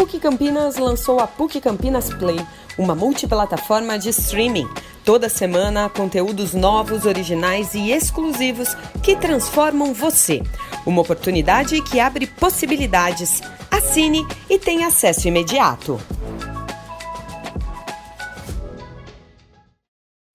[0.00, 2.40] PUC Campinas lançou a PUC Campinas Play,
[2.78, 4.66] uma multiplataforma de streaming.
[5.04, 10.42] Toda semana, conteúdos novos, originais e exclusivos que transformam você.
[10.86, 13.42] Uma oportunidade que abre possibilidades.
[13.70, 16.00] Assine e tenha acesso imediato.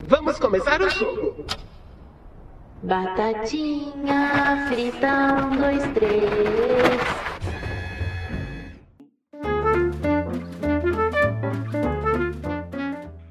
[0.03, 1.43] Vamos começar o jogo.
[2.83, 7.14] Batatinha frita, um, dois, três.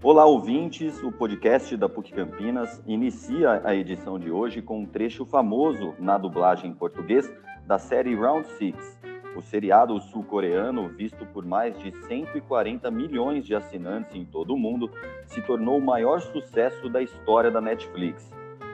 [0.05, 1.03] Olá, ouvintes!
[1.03, 6.19] O podcast da PUC Campinas inicia a edição de hoje com um trecho famoso na
[6.19, 7.33] dublagem em português
[7.67, 9.01] da série Round Six,
[9.35, 14.91] o seriado sul-coreano, visto por mais de 140 milhões de assinantes em todo o mundo,
[15.25, 18.31] se tornou o maior sucesso da história da Netflix.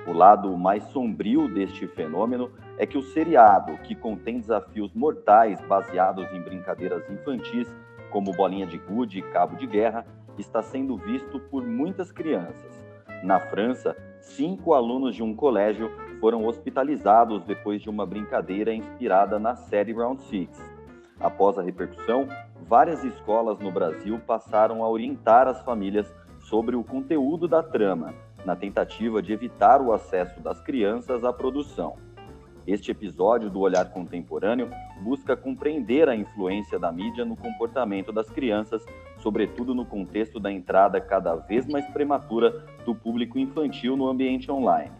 [0.08, 6.26] O lado mais sombrio deste fenômeno é que o seriado, que contém desafios mortais baseados
[6.32, 7.72] em brincadeiras infantis,
[8.10, 10.04] como bolinha de gude e cabo de guerra,
[10.38, 12.84] está sendo visto por muitas crianças.
[13.22, 19.56] Na França, cinco alunos de um colégio foram hospitalizados depois de uma brincadeira inspirada na
[19.56, 20.58] série Round Six.
[21.18, 22.26] Após a repercussão,
[22.66, 28.14] várias escolas no Brasil passaram a orientar as famílias sobre o conteúdo da trama,
[28.44, 31.96] na tentativa de evitar o acesso das crianças à produção.
[32.66, 34.70] Este episódio do Olhar Contemporâneo
[35.02, 38.84] busca compreender a influência da mídia no comportamento das crianças,
[39.20, 44.92] sobretudo no contexto da entrada cada vez mais prematura do público infantil no ambiente online.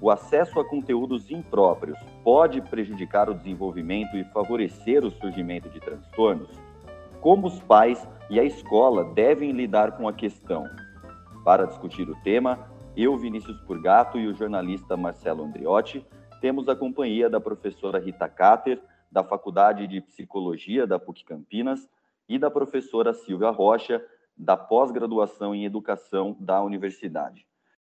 [0.00, 6.50] O acesso a conteúdos impróprios pode prejudicar o desenvolvimento e favorecer o surgimento de transtornos?
[7.20, 10.64] Como os pais e a escola devem lidar com a questão?
[11.44, 16.04] Para discutir o tema, eu, Vinícius Purgato e o jornalista Marcelo Andriotti
[16.40, 21.88] temos a companhia da professora Rita Cater, da Faculdade de Psicologia da PUC Campinas,
[22.28, 24.04] e da professora Silvia Rocha,
[24.36, 27.46] da pós-graduação em Educação da Universidade.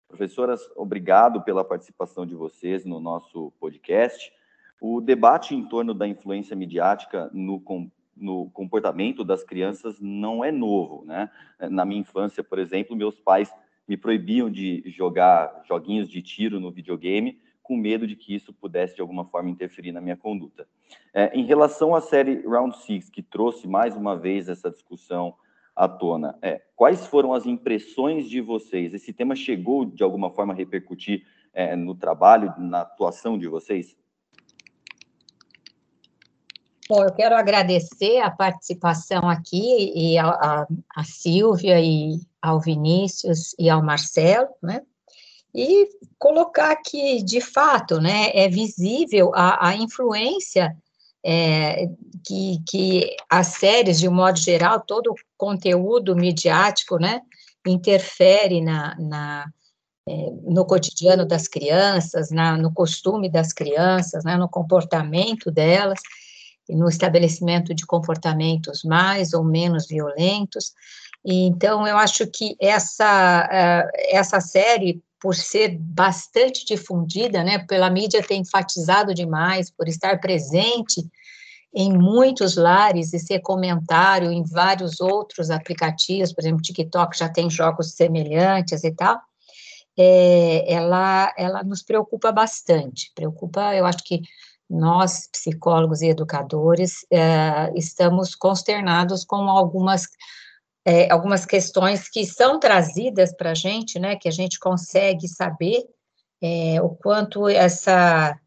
[0.08, 4.31] Professoras, obrigado pela participação de vocês no nosso podcast.
[4.79, 7.62] O debate em torno da influência midiática no,
[8.16, 11.29] no comportamento das crianças não é novo, né?
[11.59, 13.51] Na minha infância, por exemplo, meus pais
[13.88, 18.96] me proibiam de jogar joguinhos de tiro no videogame, com medo de que isso pudesse
[18.96, 20.68] de alguma forma interferir na minha conduta.
[21.12, 25.34] É, em relação à série Round Six, que trouxe mais uma vez essa discussão
[25.75, 28.94] à tona, é, quais foram as impressões de vocês?
[28.94, 33.98] Esse tema chegou de alguma forma a repercutir é, no trabalho, na atuação de vocês?
[36.88, 40.68] Bom, eu quero agradecer a participação aqui e a, a,
[40.98, 44.84] a Silvia e ao Vinícius e ao Marcelo, né?
[45.56, 45.88] E
[46.20, 50.76] colocar que, de fato, né, é visível a, a influência
[51.26, 51.88] é,
[52.26, 57.22] que, que as séries, de um modo geral, todo o conteúdo midiático, né,
[57.66, 59.46] interfere na, na
[60.08, 60.12] é,
[60.44, 66.00] no cotidiano das crianças, na, no costume das crianças, né, no comportamento delas,
[66.70, 70.74] no estabelecimento de comportamentos mais ou menos violentos.
[71.24, 77.90] E, então, eu acho que essa, é, essa série por ser bastante difundida, né, pela
[77.90, 81.08] mídia ter enfatizado demais, por estar presente
[81.74, 87.50] em muitos lares e ser comentário em vários outros aplicativos, por exemplo, TikTok já tem
[87.50, 89.20] jogos semelhantes e tal,
[89.98, 94.22] é, ela, ela nos preocupa bastante, preocupa, eu acho que
[94.70, 100.08] nós, psicólogos e educadores, é, estamos consternados com algumas
[100.85, 105.84] é, algumas questões que são trazidas para a gente, né, que a gente consegue saber
[106.40, 108.40] é, o quanto essa,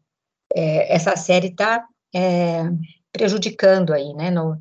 [0.55, 1.85] é, essa série está
[2.15, 2.63] é,
[3.11, 4.57] prejudicando aí, né, no,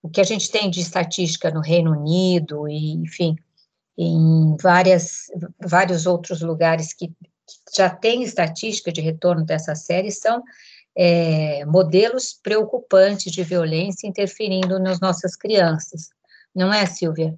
[0.00, 3.34] o que a gente tem de estatística no Reino Unido e, enfim,
[3.96, 5.22] em várias,
[5.60, 10.40] vários outros lugares que, que já tem estatística de retorno dessa série são
[10.96, 16.10] é, modelos preocupantes de violência interferindo nas nossas crianças
[16.58, 17.34] não é, Silvia?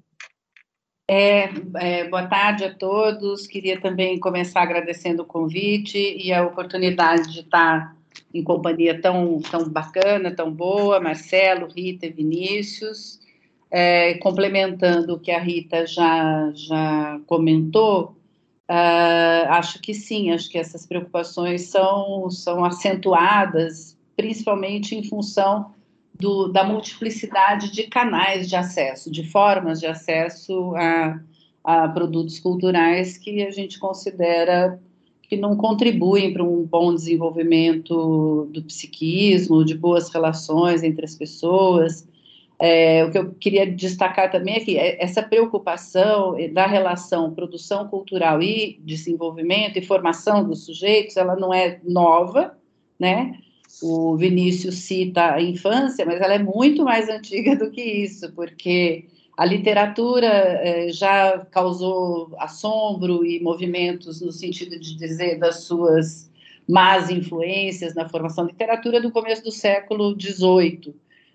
[1.07, 3.45] É, é, boa tarde a todos.
[3.45, 7.95] Queria também começar agradecendo o convite e a oportunidade de estar
[8.33, 13.19] em companhia tão, tão bacana, tão boa, Marcelo, Rita e Vinícius.
[13.69, 18.17] É, complementando o que a Rita já, já comentou,
[18.69, 25.73] uh, acho que sim, acho que essas preocupações são, são acentuadas, principalmente em função
[26.21, 31.19] do, da multiplicidade de canais de acesso, de formas de acesso a,
[31.63, 34.79] a produtos culturais que a gente considera
[35.23, 42.07] que não contribuem para um bom desenvolvimento do psiquismo, de boas relações entre as pessoas.
[42.59, 48.43] É, o que eu queria destacar também é que essa preocupação da relação produção cultural
[48.43, 52.55] e desenvolvimento e formação dos sujeitos, ela não é nova,
[52.99, 53.39] né?
[53.81, 59.05] O Vinícius cita a infância, mas ela é muito mais antiga do que isso, porque
[59.37, 66.31] a literatura eh, já causou assombro e movimentos no sentido de dizer das suas
[66.67, 70.93] más influências na formação da literatura do começo do século XVIII.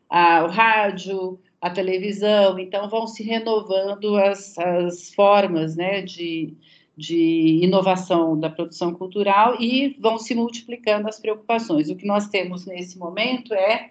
[0.09, 6.55] Ah, o rádio, a televisão, então vão se renovando as, as formas né, de,
[6.97, 11.91] de inovação da produção cultural e vão se multiplicando as preocupações.
[11.91, 13.91] O que nós temos nesse momento é,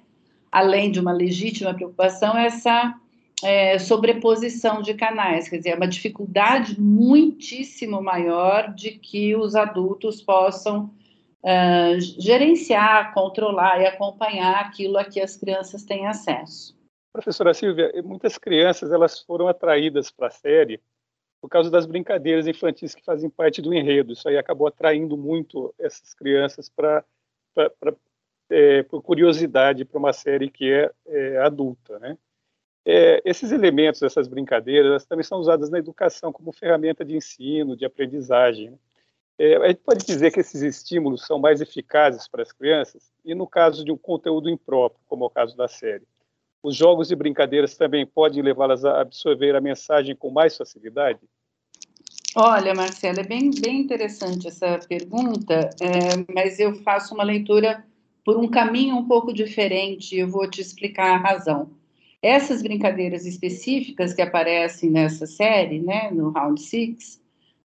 [0.52, 2.96] além de uma legítima preocupação, essa
[3.44, 10.22] é, sobreposição de canais, quer dizer, é uma dificuldade muitíssimo maior de que os adultos
[10.22, 10.90] possam
[11.44, 16.75] uh, gerenciar, controlar e acompanhar aquilo a que as crianças têm acesso.
[17.13, 20.81] Professora Silvia, muitas crianças elas foram atraídas para a série
[21.45, 24.13] por causa das brincadeiras infantis que fazem parte do enredo.
[24.13, 27.06] Isso aí acabou atraindo muito essas crianças para
[28.50, 32.18] é, por curiosidade para uma série que é, é adulta, né?
[32.83, 37.86] É, esses elementos, essas brincadeiras, também são usadas na educação como ferramenta de ensino, de
[37.86, 38.71] aprendizagem.
[38.71, 38.77] Né?
[39.38, 43.36] É, a gente pode dizer que esses estímulos são mais eficazes para as crianças, e
[43.36, 46.07] no caso de um conteúdo impróprio, como é o caso da série,
[46.63, 51.19] os jogos e brincadeiras também podem levá-las a absorver a mensagem com mais facilidade?
[52.37, 57.85] Olha, Marcela, é bem, bem interessante essa pergunta, é, mas eu faço uma leitura
[58.25, 61.71] por um caminho um pouco diferente, e eu vou te explicar a razão.
[62.21, 67.21] Essas brincadeiras específicas que aparecem nessa série, né, no Round Six,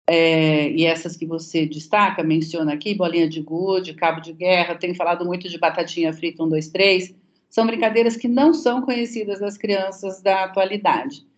[0.07, 4.95] é, e essas que você destaca, menciona aqui, bolinha de gude, cabo de guerra, tenho
[4.95, 7.15] falado muito de batatinha frita 1, 2, 3,
[7.49, 11.29] são brincadeiras que não são conhecidas das crianças da atualidade.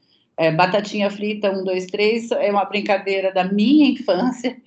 [0.42, 4.60] É, batatinha frita 1, 2, 3 é uma brincadeira da minha infância,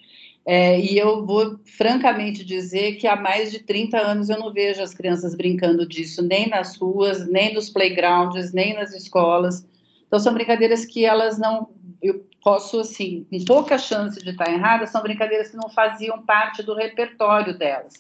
[0.46, 4.82] é, e eu vou francamente dizer que há mais de 30 anos eu não vejo
[4.82, 9.68] as crianças brincando disso, nem nas ruas, nem nos playgrounds, nem nas escolas.
[10.08, 11.68] Então, são brincadeiras que elas não.
[12.02, 16.64] Eu posso, assim, com pouca chance de estar errada, são brincadeiras que não faziam parte
[16.64, 17.96] do repertório delas.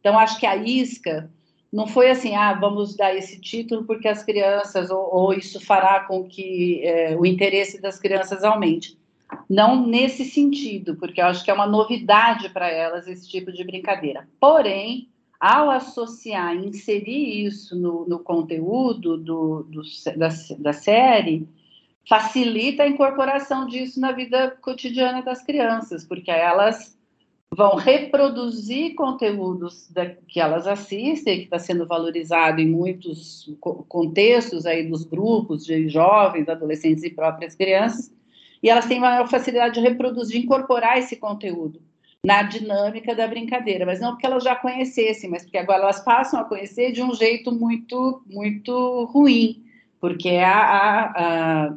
[0.00, 1.30] Então, acho que a isca
[1.72, 6.00] não foi assim, ah, vamos dar esse título porque as crianças, ou, ou isso fará
[6.00, 8.98] com que é, o interesse das crianças aumente
[9.48, 13.64] não nesse sentido, porque eu acho que é uma novidade para elas esse tipo de
[13.64, 14.28] brincadeira.
[14.38, 15.08] Porém,
[15.38, 19.82] ao associar, inserir isso no, no conteúdo do, do,
[20.16, 20.28] da,
[20.58, 21.48] da série,
[22.08, 26.98] facilita a incorporação disso na vida cotidiana das crianças, porque elas
[27.52, 33.52] vão reproduzir conteúdos da, que elas assistem, que está sendo valorizado em muitos
[33.88, 38.12] contextos aí dos grupos de jovens, adolescentes e próprias crianças,
[38.62, 41.80] e elas têm maior facilidade de reproduzir, de incorporar esse conteúdo
[42.24, 46.38] na dinâmica da brincadeira, mas não porque elas já conhecessem, mas porque agora elas passam
[46.38, 49.64] a conhecer de um jeito muito, muito ruim,
[49.98, 51.74] porque é a, a, a,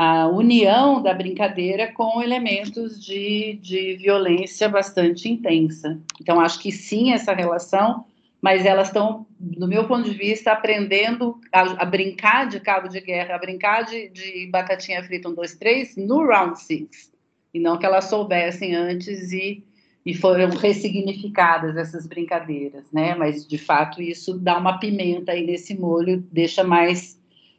[0.00, 6.00] a união da brincadeira com elementos de, de violência bastante intensa.
[6.20, 8.04] Então, acho que sim, essa relação
[8.40, 13.00] mas elas estão, do meu ponto de vista, aprendendo a, a, brincar de cabo de
[13.00, 17.10] guerra, a brincar de, de batatinha frita 1, 2, 3 no round six,
[17.52, 19.64] e não que elas soubessem antes e,
[20.06, 23.16] e foram ressignificadas essas brincadeiras, né?
[23.16, 27.17] Mas, de fato, isso dá uma pimenta aí nesse molho, deixa mais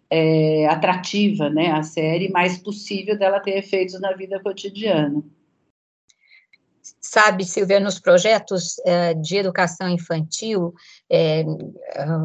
[0.10, 5.24] é, atrativa né, a série, mais possível dela ter efeitos na vida cotidiana
[7.02, 10.74] sabe, Silvia, nos projetos é, de educação infantil,
[11.10, 11.44] é,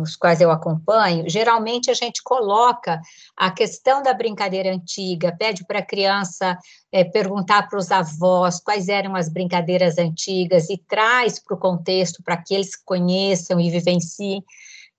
[0.03, 3.01] os quais eu acompanho, geralmente a gente coloca
[3.37, 6.59] a questão da brincadeira antiga, pede para a criança
[6.93, 12.23] é, perguntar para os avós quais eram as brincadeiras antigas e traz para o contexto
[12.23, 14.43] para que eles conheçam e vivenciem.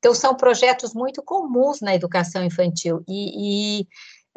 [0.06, 3.88] Então, são projetos muito comuns na educação infantil e, e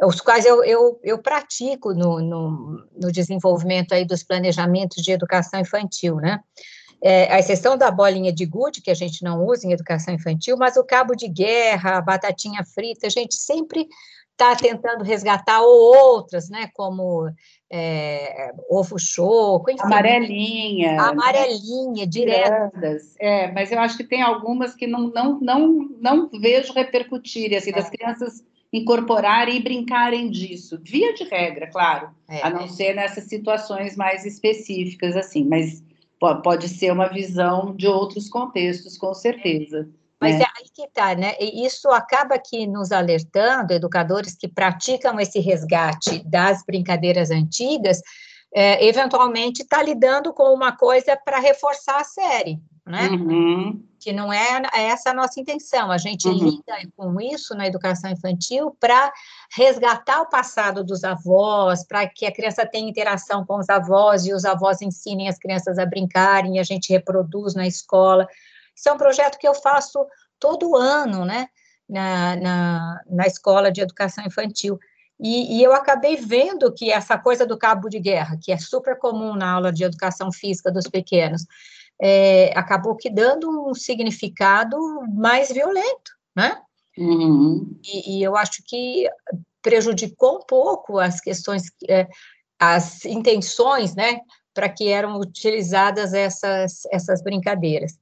[0.02, 5.60] os quais eu, eu, eu pratico no, no, no, desenvolvimento aí dos planejamentos de educação
[5.60, 6.40] infantil, né?
[7.02, 10.56] É, a exceção da bolinha de gude, que a gente não usa em educação infantil,
[10.56, 13.86] mas o cabo de guerra, a batatinha frita, a gente sempre
[14.32, 17.30] está tentando resgatar ou outras, né, como
[17.70, 19.82] é, ovo choco, enfim.
[19.82, 20.92] Amarelinha.
[20.92, 20.98] Né?
[20.98, 22.78] Amarelinha, direto.
[23.20, 27.70] É, mas eu acho que tem algumas que não, não, não, não vejo repercutir, assim,
[27.70, 27.74] é.
[27.74, 33.24] das crianças incorporarem e brincarem disso, via de regra, claro, é, a não ser nessas
[33.24, 35.82] situações mais específicas, assim, mas
[36.42, 39.88] pode ser uma visão de outros contextos, com certeza.
[40.20, 40.42] Mas é.
[40.42, 41.34] é aí que está, né?
[41.38, 48.00] E isso acaba aqui nos alertando, educadores que praticam esse resgate das brincadeiras antigas,
[48.54, 53.08] é, eventualmente está lidando com uma coisa para reforçar a série, né?
[53.10, 53.84] Uhum.
[54.00, 55.90] Que não é, é, essa a nossa intenção.
[55.90, 56.34] A gente uhum.
[56.34, 59.12] lida com isso na educação infantil para
[59.54, 64.32] resgatar o passado dos avós, para que a criança tenha interação com os avós e
[64.32, 68.26] os avós ensinem as crianças a brincarem, e a gente reproduz na escola.
[68.78, 70.06] Isso é um projeto que eu faço
[70.38, 71.48] todo ano, né?
[71.88, 74.78] Na, na, na escola de educação infantil.
[75.18, 78.96] E, e, eu acabei vendo que essa coisa do cabo de guerra, que é super
[78.98, 81.44] comum na aula de educação física dos pequenos,
[82.00, 84.78] é, acabou que dando um significado
[85.12, 86.60] mais violento, né?
[86.96, 87.80] Uhum.
[87.84, 89.08] E, e, eu acho que
[89.60, 92.06] prejudicou um pouco as questões, é,
[92.60, 94.20] as intenções, né,
[94.54, 97.98] para que eram utilizadas essas, essas brincadeiras.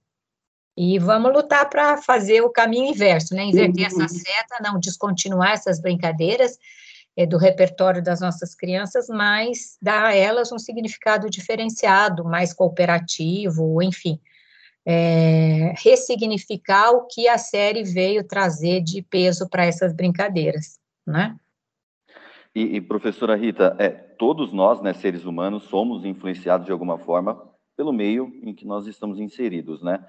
[0.76, 3.44] E vamos lutar para fazer o caminho inverso, né?
[3.44, 4.02] Inverter uhum.
[4.02, 6.58] essa seta, não descontinuar essas brincadeiras
[7.16, 13.82] é, do repertório das nossas crianças, mas dar a elas um significado diferenciado, mais cooperativo,
[13.82, 14.20] enfim.
[14.84, 21.34] É, ressignificar o que a série veio trazer de peso para essas brincadeiras, né?
[22.54, 27.50] E, e, professora Rita, é, todos nós, né, seres humanos, somos influenciados de alguma forma
[27.76, 30.02] pelo meio em que nós estamos inseridos, né?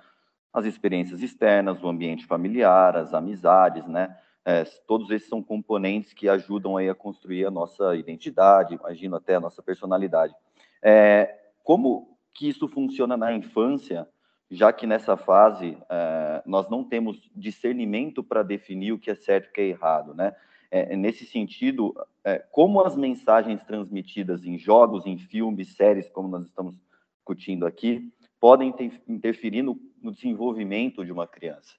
[0.57, 4.17] As experiências externas, o ambiente familiar, as amizades, né?
[4.43, 9.35] É, todos esses são componentes que ajudam aí a construir a nossa identidade, imagino até
[9.35, 10.33] a nossa personalidade.
[10.81, 11.31] É,
[11.63, 14.07] como que isso funciona na infância,
[14.49, 19.45] já que nessa fase é, nós não temos discernimento para definir o que é certo
[19.45, 20.35] e o que é errado, né?
[20.71, 26.47] É, nesse sentido, é, como as mensagens transmitidas em jogos, em filmes, séries, como nós
[26.47, 26.75] estamos
[27.13, 28.73] discutindo aqui, podem
[29.07, 31.73] interferir no, no desenvolvimento de uma criança?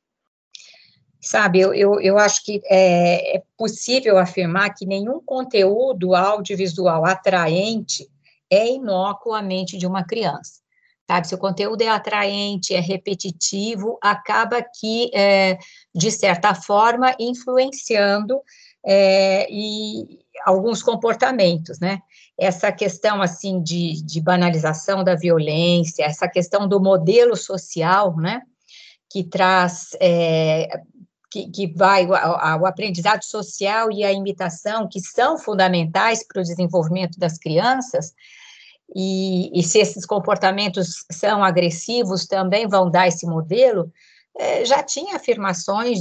[1.20, 8.08] Sabe, eu, eu, eu acho que é, é possível afirmar que nenhum conteúdo audiovisual atraente
[8.48, 10.60] é inócuo à mente de uma criança.
[11.10, 15.58] Sabe, se o conteúdo é atraente, é repetitivo, acaba que, é,
[15.94, 18.40] de certa forma, influenciando
[18.84, 22.00] é, e alguns comportamentos, né?
[22.38, 28.42] Essa questão, assim, de, de banalização da violência, essa questão do modelo social, né?
[29.10, 30.68] Que traz é,
[31.30, 36.44] que, que vai o, o, aprendizado social e a imitação, que são fundamentais para o
[36.44, 38.14] desenvolvimento das crianças,
[38.94, 43.92] e, e, se esses comportamentos são agressivos, também vão dar esse modelo,
[44.36, 46.00] é, já tinha afirmações,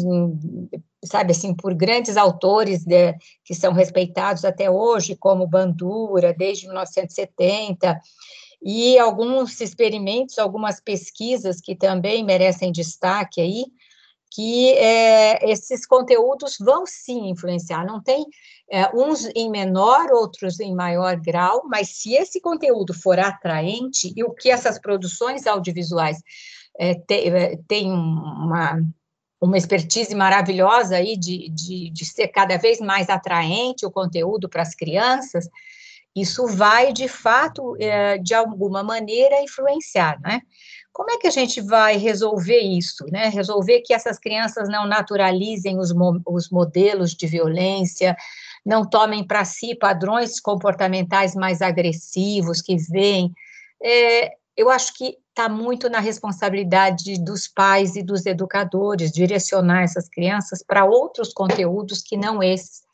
[1.04, 8.00] sabe assim, por grandes autores de, que são respeitados até hoje, como Bandura, desde 1970,
[8.62, 13.66] e alguns experimentos, algumas pesquisas que também merecem destaque aí,
[14.30, 18.26] que é, esses conteúdos vão sim influenciar, não tem
[18.70, 24.24] é, uns em menor, outros em maior grau, mas se esse conteúdo for atraente, e
[24.24, 26.18] o que essas produções audiovisuais
[26.80, 28.80] é, é têm uma,
[29.42, 34.62] uma expertise maravilhosa aí de, de, de ser cada vez mais atraente o conteúdo para
[34.62, 35.50] as crianças,
[36.16, 40.42] isso vai, de fato, é, de alguma maneira, influenciar, né?
[40.92, 43.30] Como é que a gente vai resolver isso, né?
[43.30, 48.18] Resolver que essas crianças não naturalizem os, mo os modelos de violência,
[48.66, 53.32] não tomem para si padrões comportamentais mais agressivos que vêm.
[53.80, 60.10] É, eu acho que está muito na responsabilidade dos pais e dos educadores direcionar essas
[60.10, 62.88] crianças para outros conteúdos que não esses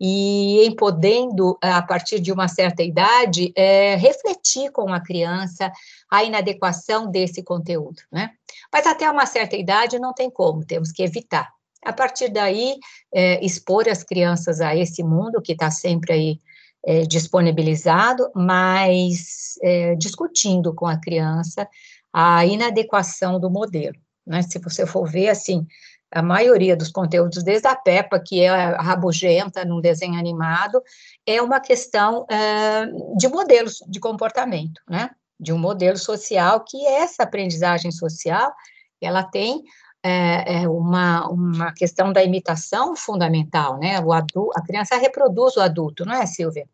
[0.00, 5.70] e em podendo, a partir de uma certa idade, é, refletir com a criança
[6.10, 8.30] a inadequação desse conteúdo, né?
[8.72, 11.48] Mas até uma certa idade não tem como, temos que evitar.
[11.84, 12.76] A partir daí,
[13.14, 16.40] é, expor as crianças a esse mundo que está sempre aí
[16.86, 21.68] é, disponibilizado, mas é, discutindo com a criança
[22.12, 23.96] a inadequação do modelo.
[24.26, 24.42] Né?
[24.42, 25.66] Se você for ver, assim,
[26.14, 30.80] a maioria dos conteúdos, desde a Peppa, que é rabugenta num desenho animado,
[31.26, 32.86] é uma questão é,
[33.16, 35.10] de modelos de comportamento, né?
[35.40, 38.52] De um modelo social que essa aprendizagem social,
[39.00, 39.64] ela tem
[40.04, 43.98] é, é uma, uma questão da imitação fundamental, né?
[44.00, 46.68] O adulto, a criança reproduz o adulto, não é, Silvia?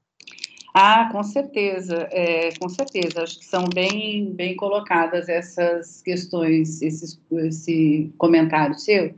[0.72, 3.22] Ah, com certeza, é, com certeza.
[3.22, 9.14] Acho que são bem, bem colocadas essas questões, esses, esse comentário seu.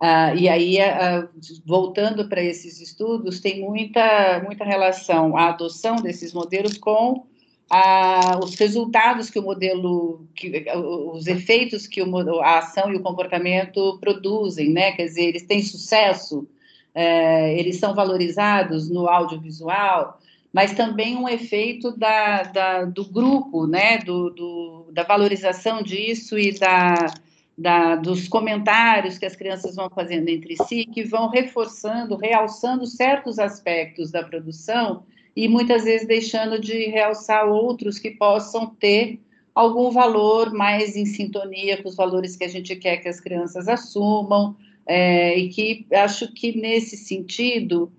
[0.00, 1.28] Ah, e aí, ah,
[1.64, 7.26] voltando para esses estudos, tem muita, muita relação a adoção desses modelos com
[7.68, 10.66] a, os resultados que o modelo, que,
[11.12, 14.92] os efeitos que o, a ação e o comportamento produzem, né?
[14.92, 16.46] Quer dizer, eles têm sucesso,
[16.94, 20.18] é, eles são valorizados no audiovisual,
[20.56, 23.98] mas também um efeito da, da do grupo, né?
[23.98, 27.12] Do, do, da valorização disso e da,
[27.58, 33.38] da, dos comentários que as crianças vão fazendo entre si, que vão reforçando, realçando certos
[33.38, 35.02] aspectos da produção
[35.36, 39.20] e muitas vezes deixando de realçar outros que possam ter
[39.54, 43.68] algum valor mais em sintonia com os valores que a gente quer que as crianças
[43.68, 47.92] assumam, é, e que acho que nesse sentido,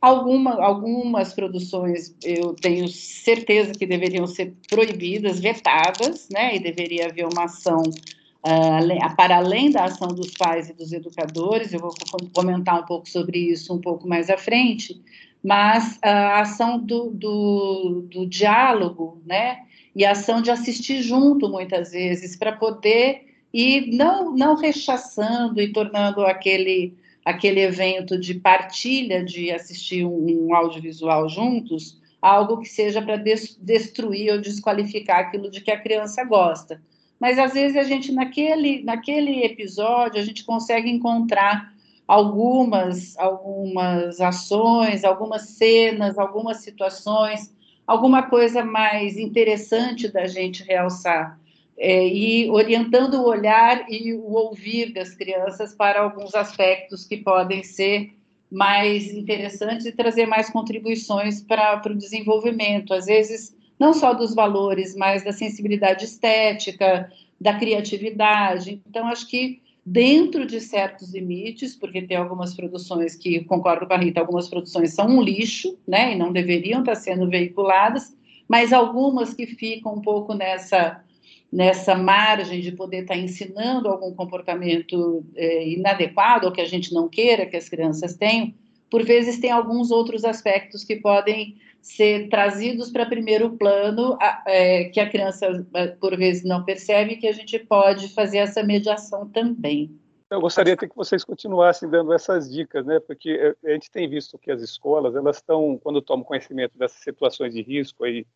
[0.00, 7.26] alguma, algumas produções eu tenho certeza que deveriam ser proibidas, vetadas, né, e deveria haver
[7.26, 11.92] uma ação uh, para além da ação dos pais e dos educadores, eu vou
[12.32, 15.00] comentar um pouco sobre isso um pouco mais à frente,
[15.42, 19.60] mas a ação do, do, do diálogo, né?
[19.94, 25.72] E a ação de assistir junto, muitas vezes, para poder ir não, não rechaçando e
[25.72, 26.94] tornando aquele,
[27.28, 33.54] aquele evento de partilha, de assistir um, um audiovisual juntos, algo que seja para des,
[33.60, 36.80] destruir ou desqualificar aquilo de que a criança gosta.
[37.20, 41.70] Mas às vezes a gente, naquele, naquele episódio, a gente consegue encontrar
[42.06, 47.54] algumas, algumas ações, algumas cenas, algumas situações,
[47.86, 51.37] alguma coisa mais interessante da gente realçar.
[51.80, 57.62] É, e orientando o olhar e o ouvir das crianças para alguns aspectos que podem
[57.62, 58.10] ser
[58.50, 64.96] mais interessantes e trazer mais contribuições para, o desenvolvimento, às vezes não só dos valores,
[64.96, 68.82] mas da sensibilidade estética, da criatividade.
[68.88, 73.98] Então, acho que dentro de certos limites, porque tem algumas produções que, concordo com a
[73.98, 78.16] Rita, algumas produções são um lixo, né, e não deveriam estar sendo veiculadas,
[78.48, 81.02] mas algumas que ficam um pouco nessa
[81.50, 87.08] nessa margem de poder estar ensinando algum comportamento é, inadequado ou que a gente não
[87.08, 88.52] queira que as crianças tenham,
[88.90, 95.00] por vezes tem alguns outros aspectos que podem ser trazidos para primeiro plano, é, que
[95.00, 99.98] a criança, é, por vezes, não percebe, que a gente pode fazer essa mediação também.
[100.30, 103.00] Eu gostaria até que vocês continuassem dando essas dicas, né?
[103.00, 107.00] Porque é, a gente tem visto que as escolas, elas estão, quando tomam conhecimento dessas
[107.02, 108.26] situações de risco aí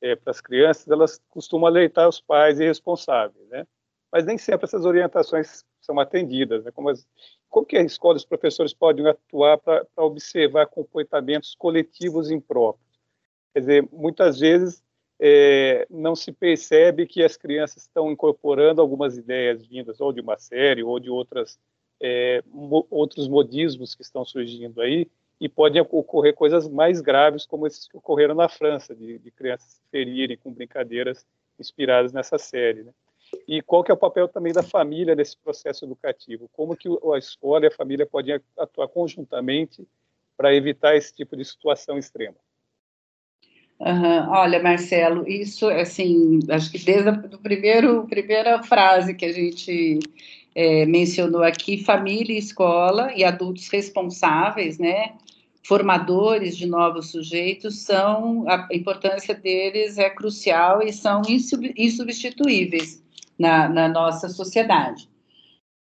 [0.00, 3.66] é, para as crianças, elas costumam alertar os pais e responsáveis, né?
[4.12, 6.70] Mas nem sempre essas orientações são atendidas, né?
[6.72, 7.06] Como, as,
[7.48, 12.88] como que a escola e os professores podem atuar para observar comportamentos coletivos impróprios?
[13.52, 14.82] Quer dizer, muitas vezes
[15.20, 20.38] é, não se percebe que as crianças estão incorporando algumas ideias vindas ou de uma
[20.38, 21.58] série ou de outras
[22.02, 25.06] é, mo outros modismos que estão surgindo aí
[25.40, 29.72] e podem ocorrer coisas mais graves como esses que ocorreram na França de, de crianças
[29.72, 31.26] se ferirem com brincadeiras
[31.58, 32.82] inspiradas nessa série.
[32.82, 32.92] Né?
[33.48, 36.48] E qual que é o papel também da família nesse processo educativo?
[36.52, 39.86] Como que a escola e a família podem atuar conjuntamente
[40.36, 42.36] para evitar esse tipo de situação extrema?
[43.80, 44.30] Uhum.
[44.30, 49.98] Olha, Marcelo, isso, assim, acho que desde a do primeiro, primeira frase que a gente
[50.54, 55.14] é, mencionou aqui, família, escola e adultos responsáveis, né,
[55.62, 61.22] formadores de novos sujeitos, são, a importância deles é crucial e são
[61.76, 63.02] insubstituíveis
[63.38, 65.08] na, na nossa sociedade.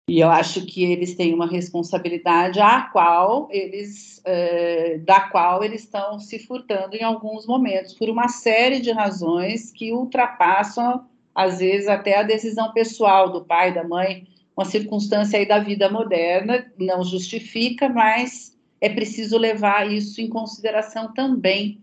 [0.09, 5.83] E eu acho que eles têm uma responsabilidade a qual eles, é, da qual eles
[5.83, 11.89] estão se furtando em alguns momentos, por uma série de razões que ultrapassam, às vezes,
[11.89, 17.05] até a decisão pessoal do pai, da mãe, uma circunstância aí da vida moderna, não
[17.05, 21.81] justifica, mas é preciso levar isso em consideração também,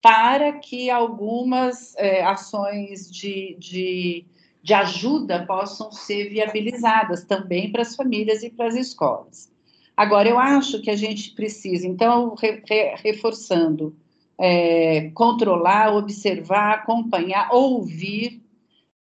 [0.00, 4.26] para que algumas é, ações de, de
[4.62, 9.50] de ajuda possam ser viabilizadas também para as famílias e para as escolas.
[9.96, 13.94] Agora, eu acho que a gente precisa, então, re, re, reforçando,
[14.38, 18.41] é, controlar, observar, acompanhar, ouvir,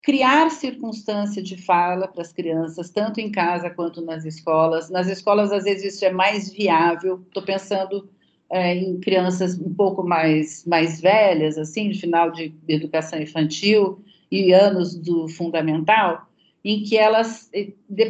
[0.01, 4.89] criar circunstância de fala para as crianças, tanto em casa quanto nas escolas.
[4.89, 7.21] Nas escolas, às vezes, isso é mais viável.
[7.27, 8.09] Estou pensando
[8.49, 14.53] é, em crianças um pouco mais, mais velhas, assim, de final de educação infantil, e
[14.53, 16.27] anos do fundamental,
[16.63, 17.49] em que elas,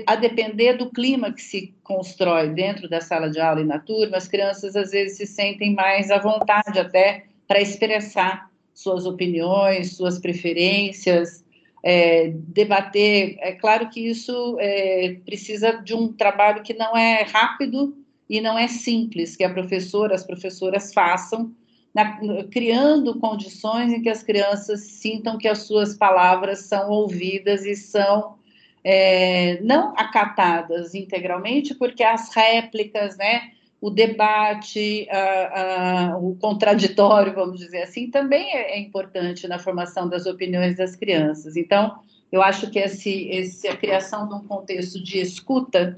[0.06, 4.18] a depender do clima que se constrói dentro da sala de aula e na turma,
[4.18, 10.20] as crianças às vezes se sentem mais à vontade até para expressar suas opiniões, suas
[10.20, 11.44] preferências,
[11.84, 13.38] é, debater.
[13.40, 17.96] É claro que isso é, precisa de um trabalho que não é rápido
[18.30, 21.52] e não é simples, que a professora, as professoras façam
[21.94, 22.20] na,
[22.52, 28.38] criando condições em que as crianças sintam que as suas palavras são ouvidas e são
[28.84, 37.60] é, não acatadas integralmente, porque as réplicas, né, o debate, a, a, o contraditório, vamos
[37.60, 41.56] dizer assim, também é, é, importante na formação das opiniões das crianças.
[41.56, 42.00] Então,
[42.32, 45.96] eu acho que esse, esse, a criação de um contexto de escuta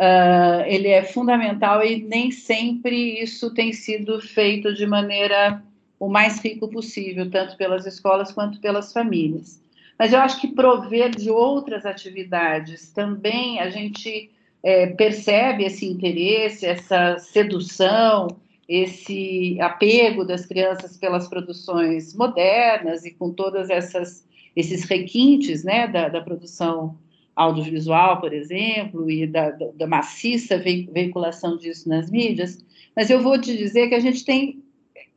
[0.00, 5.62] uh, ele é fundamental e nem sempre isso tem sido feito de maneira
[6.00, 9.62] o mais rico possível, tanto pelas escolas quanto pelas famílias.
[9.98, 14.30] Mas eu acho que prover de outras atividades também a gente
[14.62, 18.28] é, percebe esse interesse, essa sedução,
[18.68, 26.08] esse apego das crianças pelas produções modernas e com todas essas esses requintes né, da,
[26.10, 26.98] da produção
[27.34, 32.62] audiovisual, por exemplo, e da, da maciça veiculação disso nas mídias,
[32.94, 34.62] mas eu vou te dizer que a gente tem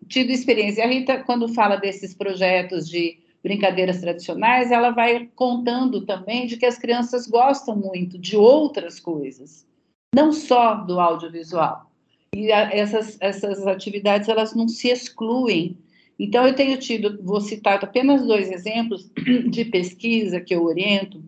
[0.07, 0.83] tido experiência.
[0.83, 6.65] A Rita, quando fala desses projetos de brincadeiras tradicionais, ela vai contando também de que
[6.65, 9.67] as crianças gostam muito de outras coisas,
[10.15, 11.91] não só do audiovisual.
[12.33, 15.77] E a, essas, essas atividades, elas não se excluem.
[16.17, 19.11] Então, eu tenho tido, vou citar apenas dois exemplos
[19.51, 21.23] de pesquisa que eu oriento,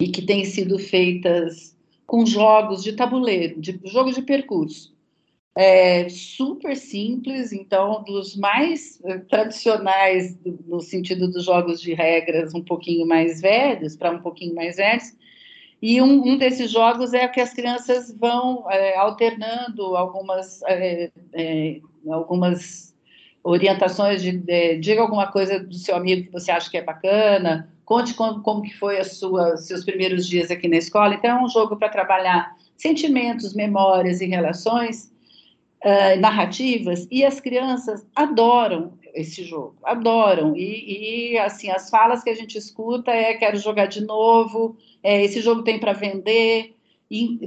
[0.00, 4.96] e que têm sido feitas com jogos de tabuleiro, de jogo de percurso.
[5.56, 12.62] É super simples, então, dos mais eh, tradicionais, no sentido dos jogos de regras um
[12.62, 15.12] pouquinho mais velhos, para um pouquinho mais velhos,
[15.82, 21.10] e um, um, desses jogos é que as crianças vão é, alternando algumas, é,
[22.08, 22.94] algumas
[23.42, 27.68] orientações de, de, diga alguma coisa do seu amigo que você acha que é bacana,
[27.90, 31.12] Conte como, como que foi as suas seus primeiros dias aqui na escola.
[31.12, 35.09] Então, é um jogo para trabalhar sentimentos, memórias e relações
[35.84, 37.06] uh, narrativas.
[37.10, 40.56] E as crianças adoram esse jogo, adoram.
[40.56, 45.24] E, e, assim, as falas que a gente escuta é quero jogar de novo, é,
[45.24, 46.74] esse jogo tem para vender,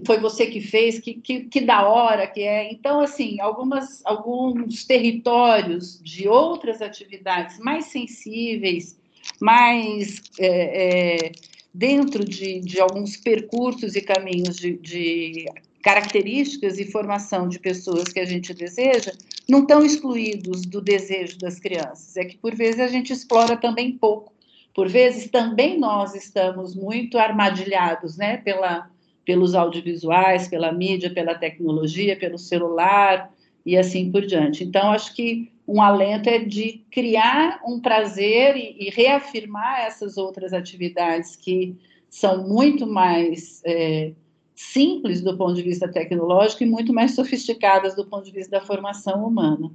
[0.05, 2.69] foi você que fez, que, que, que, da hora que é.
[2.71, 9.01] Então, assim, algumas, alguns territórios de outras atividades mais sensíveis
[9.39, 11.31] mais é, é,
[11.73, 15.45] dentro de, de, alguns percursos e caminhos de, de,
[15.83, 19.11] características e formação de pessoas que a gente deseja,
[19.47, 22.15] não estão excluídos do desejo das crianças.
[22.15, 24.31] É que, por vezes, a gente explora também pouco.
[24.73, 28.89] Por vezes, também nós estamos muito armadilhados né, pela,
[29.25, 33.29] pelos audiovisuais, pela mídia, pela tecnologia, pelo celular
[33.65, 34.63] e assim por diante.
[34.63, 40.53] Então, acho que um alento é de criar um prazer e, e reafirmar essas outras
[40.53, 41.75] atividades que
[42.09, 44.13] são muito mais é,
[44.55, 48.65] simples do ponto de vista tecnológico e muito mais sofisticadas do ponto de vista da
[48.65, 49.71] formação humana.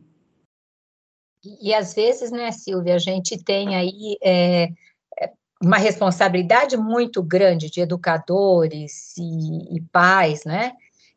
[1.45, 4.64] E, às vezes, né, Silvia, a gente tem aí é,
[5.19, 10.73] é uma responsabilidade muito grande de educadores e, e pais, né?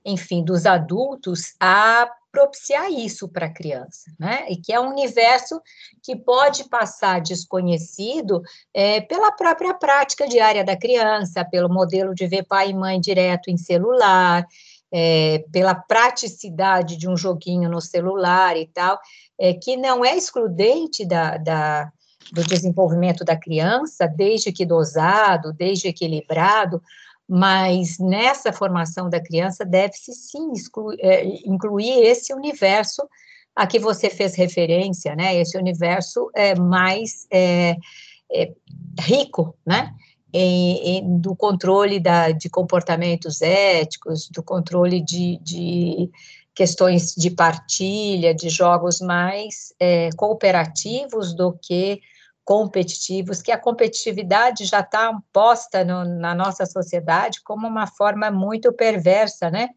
[0.05, 4.45] Enfim, dos adultos a propiciar isso para a criança, né?
[4.49, 5.61] E que é um universo
[6.01, 8.41] que pode passar desconhecido
[8.73, 13.49] é, pela própria prática diária da criança, pelo modelo de ver pai e mãe direto
[13.49, 14.45] em celular,
[14.93, 18.99] é, pela praticidade de um joguinho no celular e tal,
[19.39, 21.91] é, que não é excludente da, da
[22.31, 26.81] do desenvolvimento da criança, desde que dosado, desde equilibrado,
[27.33, 33.07] mas nessa formação da criança deve-se sim excluir, é, incluir esse universo
[33.55, 35.37] a que você fez referência, né?
[35.37, 37.77] Esse universo é mais é,
[38.29, 38.51] é,
[38.99, 39.95] rico, né?
[40.33, 46.11] Em, em, do controle da, de comportamentos éticos, do controle de, de
[46.53, 52.01] questões de partilha, de jogos mais é, cooperativos do que
[52.43, 58.73] competitivos, que a competitividade já está posta no, na nossa sociedade como uma forma muito
[58.73, 59.69] perversa, né?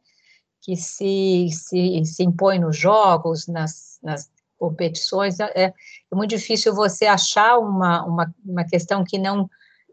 [0.60, 5.38] Que se, se, se impõe nos jogos, nas, nas competições.
[5.40, 5.74] É, é,
[6.12, 9.48] muito difícil você achar uma, uma, uma questão que não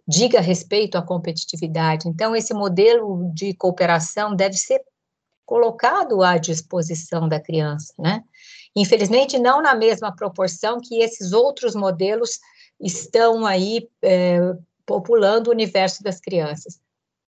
[0.08, 2.08] diga respeito à competitividade.
[2.08, 4.82] Então, esse modelo de cooperação deve ser
[5.46, 8.24] colocado à disposição da criança, né?
[8.74, 12.40] Infelizmente, não na mesma proporção que esses outros modelos
[12.82, 14.40] estão aí é,
[14.86, 16.80] populando o universo das crianças.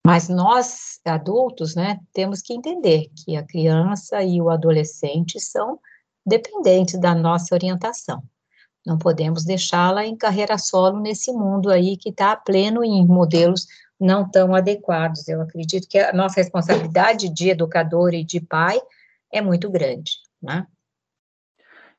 [0.06, 5.80] Mas nós, adultos, né, temos que entender que a criança e o adolescente são
[6.26, 8.24] dependentes da nossa orientação.
[8.86, 13.68] Não podemos deixá-la em carreira solo nesse mundo aí que está pleno em modelos
[14.00, 15.28] não tão adequados.
[15.28, 18.80] Eu acredito que a nossa responsabilidade de educador e de pai
[19.32, 20.66] é muito grande, né?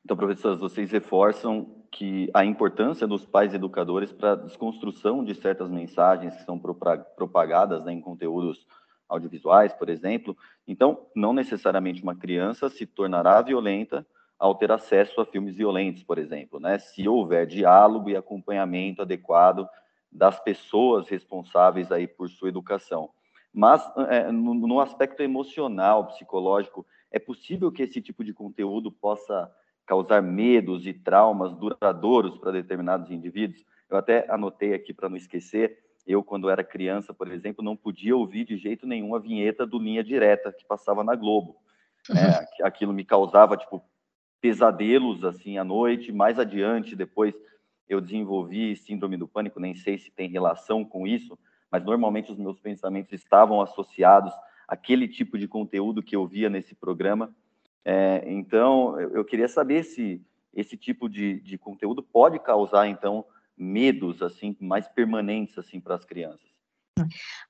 [0.03, 5.69] Então, professoras, vocês reforçam que a importância dos pais educadores para a desconstrução de certas
[5.69, 8.65] mensagens que são propagadas né, em conteúdos
[9.09, 10.35] audiovisuais, por exemplo.
[10.65, 14.07] Então, não necessariamente uma criança se tornará violenta
[14.39, 16.79] ao ter acesso a filmes violentos, por exemplo, né?
[16.79, 19.67] Se houver diálogo e acompanhamento adequado
[20.11, 23.09] das pessoas responsáveis aí por sua educação.
[23.53, 29.51] Mas é, no, no aspecto emocional, psicológico, é possível que esse tipo de conteúdo possa
[29.85, 33.65] causar medos e traumas duradouros para determinados indivíduos.
[33.89, 38.15] Eu até anotei aqui para não esquecer, eu, quando era criança, por exemplo, não podia
[38.15, 41.57] ouvir de jeito nenhum a vinheta do Linha Direta que passava na Globo.
[42.09, 42.47] Né?
[42.63, 43.79] Aquilo me causava, tipo,
[44.41, 46.11] pesadelos, assim, à noite.
[46.11, 47.35] Mais adiante, depois,
[47.87, 51.37] eu desenvolvi síndrome do pânico, nem sei se tem relação com isso,
[51.71, 54.33] mas normalmente os meus pensamentos estavam associados
[54.67, 57.31] àquele tipo de conteúdo que eu via nesse programa.
[57.83, 60.21] É, então, eu queria saber se
[60.53, 63.25] esse tipo de, de conteúdo pode causar, então,
[63.57, 66.50] medos assim mais permanentes assim para as crianças.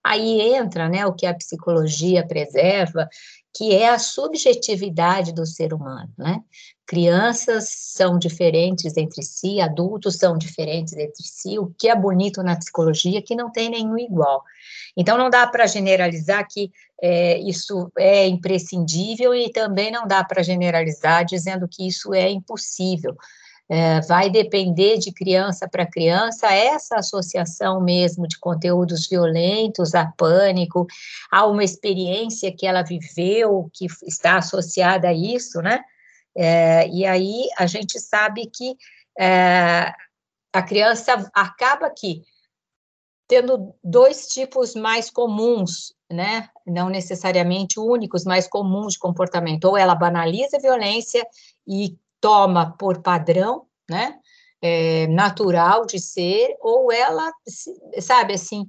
[0.03, 3.07] Aí entra, né, o que a psicologia preserva,
[3.53, 6.41] que é a subjetividade do ser humano, né?
[6.85, 11.57] Crianças são diferentes entre si, adultos são diferentes entre si.
[11.57, 14.43] O que é bonito na psicologia é que não tem nenhum igual.
[14.95, 20.43] Então, não dá para generalizar que é, isso é imprescindível e também não dá para
[20.43, 23.15] generalizar dizendo que isso é impossível
[23.73, 30.85] é, vai depender de criança para criança essa associação mesmo de conteúdos violentos a pânico,
[31.31, 35.81] a uma experiência que ela viveu, que está associada a isso, né?
[36.35, 38.75] É, e aí a gente sabe que
[39.17, 39.93] é,
[40.51, 42.23] a criança acaba aqui
[43.25, 46.49] tendo dois tipos mais comuns, né?
[46.67, 49.63] Não necessariamente únicos, mais comuns de comportamento.
[49.63, 51.25] Ou ela banaliza a violência
[51.65, 54.17] e toma por padrão, né?
[54.61, 57.31] É, natural de ser, ou ela,
[57.99, 58.67] sabe, assim,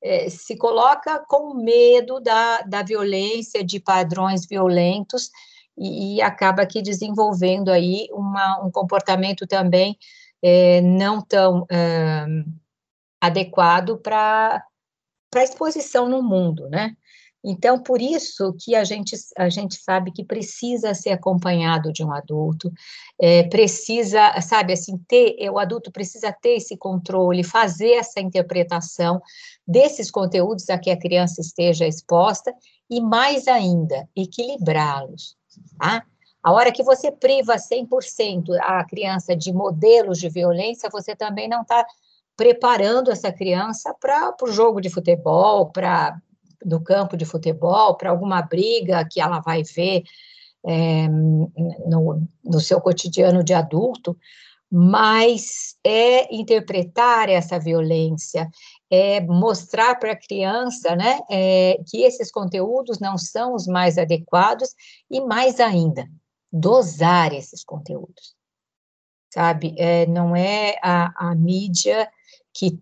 [0.00, 5.30] é, se coloca com medo da, da violência, de padrões violentos,
[5.76, 9.98] e, e acaba aqui desenvolvendo aí uma, um comportamento também
[10.40, 11.66] é, não tão
[13.20, 14.64] adequado para
[15.34, 16.96] a exposição no mundo, né?
[17.44, 22.12] Então, por isso que a gente, a gente sabe que precisa ser acompanhado de um
[22.12, 22.72] adulto,
[23.20, 29.20] é, precisa, sabe, assim, ter, é, o adulto precisa ter esse controle, fazer essa interpretação
[29.66, 32.54] desses conteúdos a que a criança esteja exposta
[32.88, 35.36] e, mais ainda, equilibrá-los,
[35.78, 36.04] tá?
[36.44, 41.62] A hora que você priva 100% a criança de modelos de violência, você também não
[41.62, 41.86] está
[42.36, 46.16] preparando essa criança para o jogo de futebol, para
[46.64, 50.02] no campo de futebol, para alguma briga que ela vai ver
[50.64, 54.16] é, no, no seu cotidiano de adulto,
[54.70, 58.48] mas é interpretar essa violência,
[58.90, 64.70] é mostrar para a criança né, é, que esses conteúdos não são os mais adequados
[65.10, 66.08] e, mais ainda,
[66.50, 68.34] dosar esses conteúdos.
[69.32, 72.08] Sabe, é, não é a, a mídia
[72.52, 72.78] que,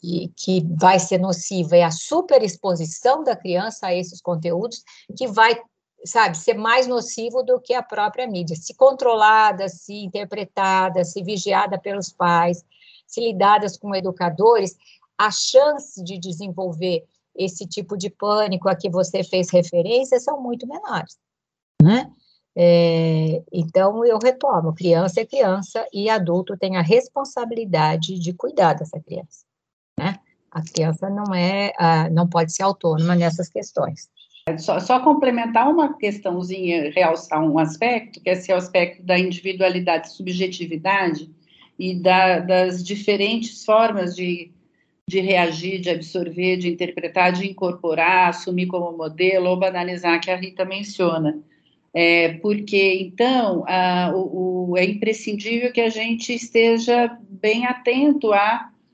[0.00, 4.82] que, que vai ser nociva é a superexposição da criança a esses conteúdos,
[5.16, 5.60] que vai,
[6.04, 8.56] sabe, ser mais nocivo do que a própria mídia.
[8.56, 12.64] Se controlada, se interpretada, se vigiada pelos pais,
[13.06, 14.76] se lidadas com educadores,
[15.16, 17.04] a chance de desenvolver
[17.34, 21.16] esse tipo de pânico a que você fez referência são muito menores,
[21.80, 22.10] né?
[22.56, 29.00] É, então, eu retomo: criança é criança e adulto tem a responsabilidade de cuidar dessa
[29.00, 29.44] criança.
[29.98, 30.18] Né?
[30.50, 31.72] A criança não é,
[32.10, 34.10] não pode ser autônoma nessas questões.
[34.58, 41.30] Só, só, complementar uma questãozinha, realçar um aspecto, que é esse aspecto da individualidade, subjetividade
[41.78, 44.50] e da, das diferentes formas de,
[45.08, 50.36] de reagir, de absorver, de interpretar, de incorporar, assumir como modelo ou banalizar, que a
[50.36, 51.40] Rita menciona.
[51.94, 58.30] É, porque, então, a, o, o, é imprescindível que a gente esteja bem atento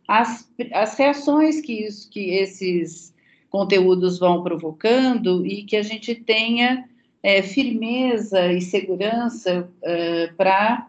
[0.08, 3.14] às reações que, isso, que esses
[3.50, 6.88] conteúdos vão provocando e que a gente tenha
[7.22, 10.88] é, firmeza e segurança é, para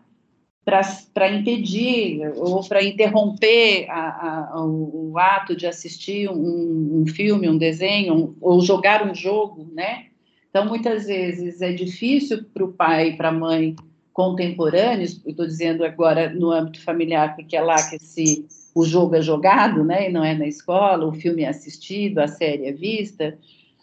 [1.15, 7.49] para impedir ou para interromper a, a, o, o, ato de assistir um, um filme,
[7.49, 10.08] um desenho, um, ou jogar um jogo, né?
[10.49, 13.75] Então, muitas vezes é difícil para o pai e para a mãe
[14.11, 19.21] contemporâneos, estou dizendo agora no âmbito familiar, porque é lá que esse, o jogo é
[19.21, 23.37] jogado, né, e não é na escola, o filme é assistido, a série é vista,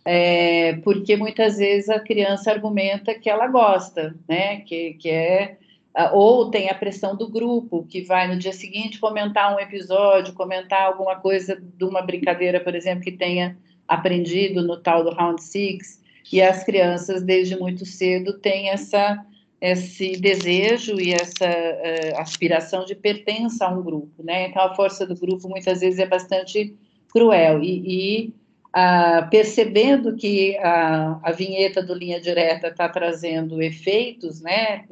[0.05, 5.57] é, porque muitas vezes a criança argumenta que ela gosta, né, que, que é
[6.13, 10.83] ou tem a pressão do grupo, que vai no dia seguinte comentar um episódio, comentar
[10.83, 13.57] alguma coisa de uma brincadeira, por exemplo, que tenha
[13.89, 19.25] aprendido no tal do Round Six, e as crianças, desde muito cedo, têm essa,
[19.61, 24.49] esse desejo e essa uh, aspiração de pertença a um grupo, né?
[24.49, 26.75] Então, a força do grupo, muitas vezes, é bastante
[27.09, 28.35] cruel, e, e
[28.69, 34.85] uh, percebendo que a, a vinheta do Linha Direta está trazendo efeitos, né?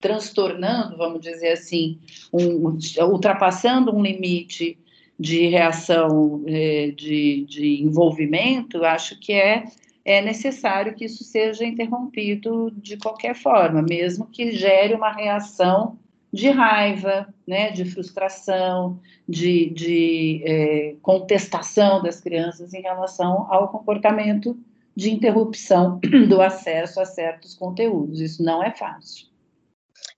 [0.00, 1.98] transtornando, vamos dizer assim,
[2.32, 4.78] um, ultrapassando um limite
[5.18, 9.64] de reação, eh, de, de envolvimento, acho que é,
[10.08, 15.98] é necessário que isso seja interrompido de qualquer forma, mesmo que gere uma reação
[16.32, 24.58] de raiva, né, de frustração, de, de é, contestação das crianças em relação ao comportamento
[24.96, 28.18] de interrupção do acesso a certos conteúdos.
[28.22, 29.26] Isso não é fácil.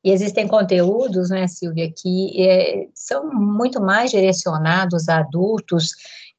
[0.05, 5.95] E existem conteúdos, né, Silvia, que é, são muito mais direcionados a adultos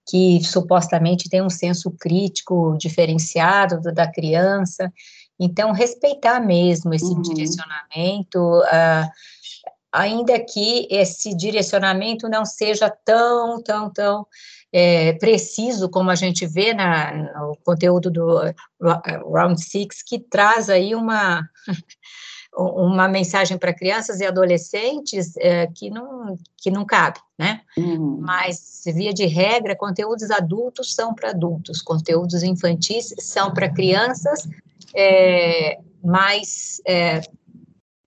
[0.08, 4.92] que supostamente têm um senso crítico diferenciado do da criança.
[5.40, 7.22] Então, respeitar mesmo esse uhum.
[7.22, 9.10] direcionamento, uh,
[9.92, 14.26] ainda que esse direcionamento não seja tão, tão, tão
[14.72, 18.40] é, preciso como a gente vê na, no conteúdo do
[19.34, 21.42] Round Six, que traz aí uma
[22.54, 27.62] uma mensagem para crianças e adolescentes é, que, não, que não cabe, né?
[27.78, 28.18] Uhum.
[28.22, 34.48] Mas, via de regra, conteúdos adultos são para adultos, conteúdos infantis são para crianças,
[34.94, 37.22] é, mais é,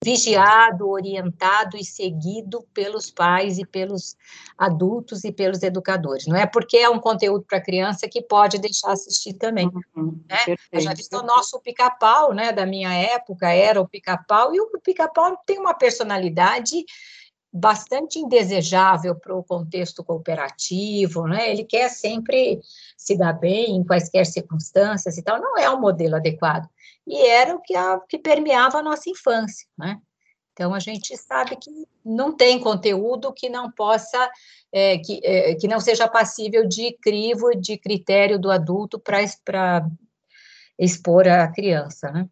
[0.04, 4.14] vigiado, orientado e seguido pelos pais e pelos
[4.56, 6.26] adultos e pelos educadores.
[6.26, 9.70] Não é porque é um conteúdo para criança que pode deixar assistir também.
[9.96, 10.56] Uhum, né?
[10.70, 14.68] Eu já disse o nosso pica-pau, né, da minha época, era o pica-pau, e o
[14.78, 16.84] pica-pau tem uma personalidade
[17.50, 21.50] bastante indesejável para o contexto cooperativo, né?
[21.50, 22.60] Ele quer sempre
[22.96, 26.68] se dar bem em quaisquer circunstâncias e tal, não é um modelo adequado
[27.06, 30.00] e era o que, a, que permeava a nossa infância, né?
[30.52, 31.70] Então, a gente sabe que
[32.04, 34.30] não tem conteúdo que não possa,
[34.72, 39.20] é, que, é, que não seja passível de crivo de critério do adulto para
[40.78, 42.28] expor a criança, né?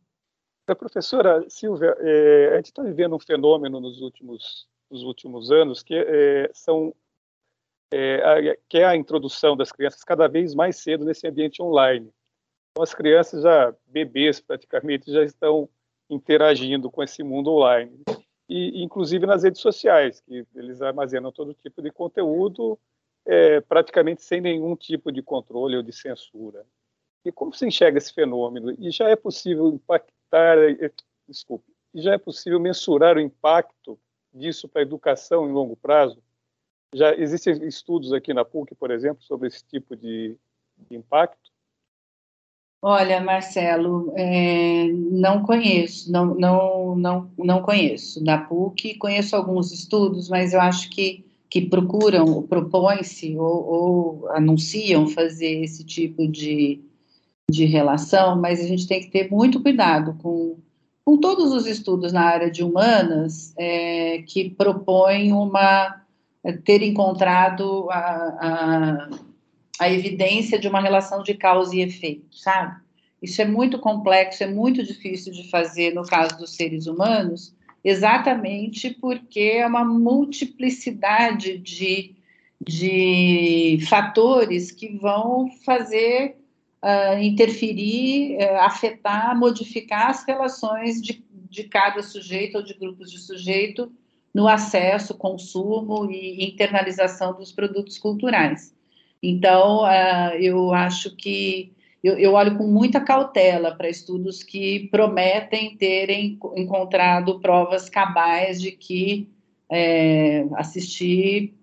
[0.69, 5.83] A professora Silvia, é, a gente está vivendo um fenômeno nos últimos, nos últimos anos
[5.83, 6.95] que é, são
[7.93, 12.13] é, a, que é a introdução das crianças cada vez mais cedo nesse ambiente online.
[12.73, 15.69] Então, as crianças já, bebês praticamente, já estão
[16.09, 18.01] interagindo com esse mundo online.
[18.49, 22.79] E, inclusive nas redes sociais, que eles armazenam todo tipo de conteúdo
[23.25, 26.67] é, praticamente sem nenhum tipo de controle ou de censura.
[27.25, 28.75] E como se enxerga esse fenômeno?
[28.79, 30.91] E já é possível impactar, é,
[31.29, 33.99] desculpe, já é possível mensurar o impacto
[34.33, 36.23] disso para a educação em longo prazo?
[36.95, 40.37] Já existem estudos aqui na PUC, por exemplo, sobre esse tipo de,
[40.91, 41.52] de impacto?
[42.85, 48.23] Olha, Marcelo, é, não conheço, não, não, não, não conheço.
[48.25, 55.07] Da PUC, conheço alguns estudos, mas eu acho que, que procuram, propõem-se ou, ou, anunciam
[55.07, 56.81] fazer esse tipo de,
[57.49, 60.57] de relação, mas a gente tem que ter muito cuidado com,
[61.05, 66.03] com todos os estudos na área de humanas é, que propõem uma
[66.65, 67.99] ter encontrado a,
[68.41, 69.09] a
[69.79, 72.81] a evidência de uma relação de causa e efeito, sabe?
[73.23, 77.55] Isso é muito complexo, é muito difícil de fazer no caso dos seres humanos,
[77.85, 82.17] exatamente porque é uma multiplicidade de,
[82.61, 86.37] de fatores que vão fazer
[86.83, 93.19] uh, interferir, uh, afetar, modificar as relações de, de cada sujeito ou de grupos de
[93.19, 93.91] sujeito
[94.35, 98.75] no acesso, consumo e internalização dos produtos culturais.
[99.23, 105.77] Então, uh, eu acho que eu, eu, olho com muita cautela para estudos que prometem
[105.77, 109.29] terem encontrado provas cabais de que
[109.71, 111.55] é, assistir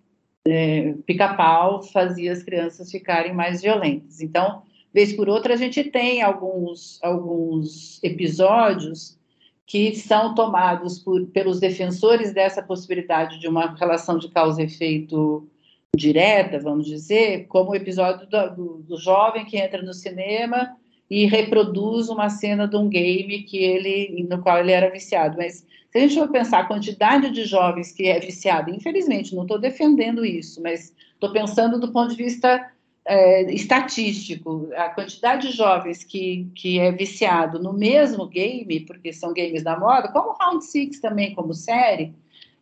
[0.48, 4.22] é, pica-pau fazia as crianças ficarem mais violentas.
[4.22, 4.64] Então,
[4.94, 9.20] vez por outra, a gente tem alguns, alguns episódios
[9.66, 15.48] que são tomados por, pelos defensores dessa possibilidade de uma relação de causa efeito
[15.96, 20.76] direta, vamos dizer, como o episódio do, do, do, jovem que entra no cinema
[21.10, 25.38] e reproduz uma cena de um game que ele, no qual ele era viciado.
[25.38, 29.42] Mas se a gente for pensar a quantidade de jovens que é viciado, infelizmente, não
[29.44, 32.72] estou defendendo isso, mas estou pensando do ponto de vista
[33.06, 39.34] é, estatístico, a quantidade de jovens que, que é viciado no mesmo game, porque são
[39.34, 42.14] games da moda, como Round Six também, como série,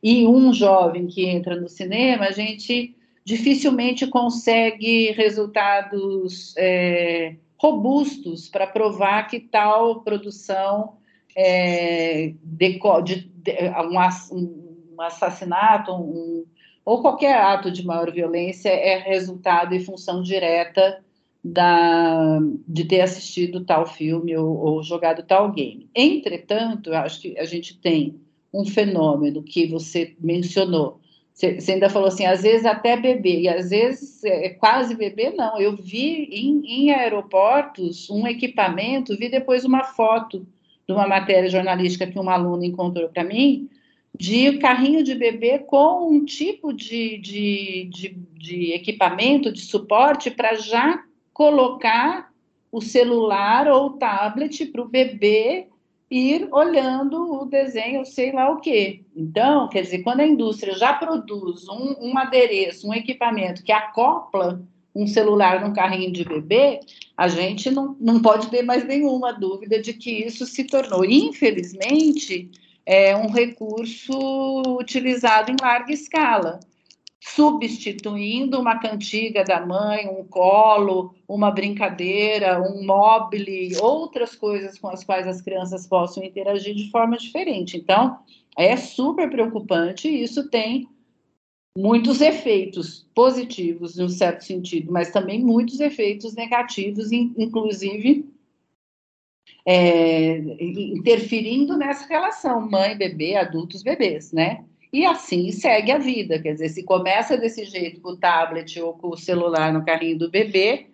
[0.02, 2.96] e um jovem que entra no cinema, a gente
[3.28, 10.94] dificilmente consegue resultados é, robustos para provar que tal produção
[11.36, 13.54] é, de, de, de,
[14.32, 16.46] um, um assassinato, um,
[16.86, 21.04] ou qualquer ato de maior violência é resultado e função direta
[21.44, 25.90] da, de ter assistido tal filme ou, ou jogado tal game.
[25.94, 28.22] Entretanto, eu acho que a gente tem
[28.54, 31.02] um fenômeno que você mencionou.
[31.38, 35.62] Você, ainda falou assim, às vezes até bebê, e às vezes é quase bebê, não.
[35.62, 40.48] Eu vi em, em aeroportos um equipamento, vi depois uma foto
[40.88, 43.70] de uma matéria jornalística que uma aluna encontrou para mim,
[44.18, 50.56] de carrinho de bebê com um tipo de, de, de, de equipamento, de suporte, para
[50.56, 52.32] já colocar
[52.72, 55.68] o celular ou o tablet para o bebê
[56.10, 59.02] ir olhando o desenho, sei lá o quê.
[59.16, 64.62] Então, quer dizer, quando a indústria já produz um, um adereço, um equipamento que acopla
[64.96, 66.80] um celular num carrinho de bebê,
[67.16, 72.50] a gente não, não pode ter mais nenhuma dúvida de que isso se tornou, infelizmente,
[72.86, 76.60] é um recurso utilizado em larga escala,
[77.36, 85.04] substituindo uma cantiga da mãe, um colo, uma brincadeira, um mobile, outras coisas com as
[85.04, 87.78] quais as crianças possam interagir de forma diferente.
[87.78, 88.18] Então,
[88.58, 90.88] é super preocupante e isso tem
[91.78, 98.26] muitos efeitos positivos, em um certo sentido, mas também muitos efeitos negativos, inclusive
[99.66, 104.64] é, interferindo nessa relação mãe-bebê, adultos-bebês, né?
[104.92, 108.94] E assim segue a vida, quer dizer, se começa desse jeito com o tablet ou
[108.94, 110.88] com o celular no carrinho do bebê,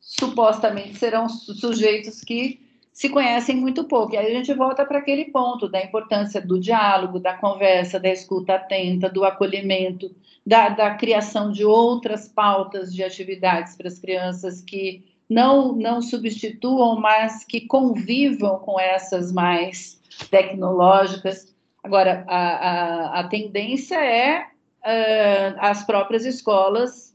[0.00, 2.60] supostamente serão sujeitos que
[2.92, 4.14] se conhecem muito pouco.
[4.14, 8.10] E aí a gente volta para aquele ponto da importância do diálogo, da conversa, da
[8.10, 10.14] escuta atenta, do acolhimento,
[10.46, 17.00] da, da criação de outras pautas de atividades para as crianças que não, não substituam,
[17.00, 21.51] mas que convivam com essas mais tecnológicas.
[21.82, 27.12] Agora, a, a, a tendência é uh, as próprias escolas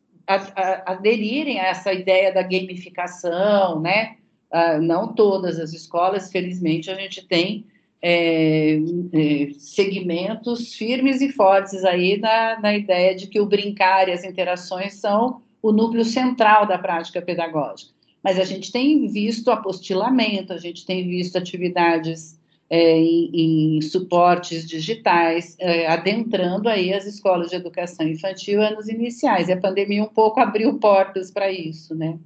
[0.86, 4.18] aderirem a essa ideia da gamificação, né?
[4.52, 7.66] Uh, não todas as escolas, felizmente, a gente tem
[8.02, 14.12] é, é, segmentos firmes e fortes aí na, na ideia de que o brincar e
[14.12, 17.98] as interações são o núcleo central da prática pedagógica
[18.28, 22.37] mas a gente tem visto apostilamento, a gente tem visto atividades
[22.70, 29.48] é, em, em, suportes digitais, é, adentrando aí as escolas de educação infantil anos iniciais.
[29.48, 32.20] E a pandemia um pouco abriu portas para isso, né?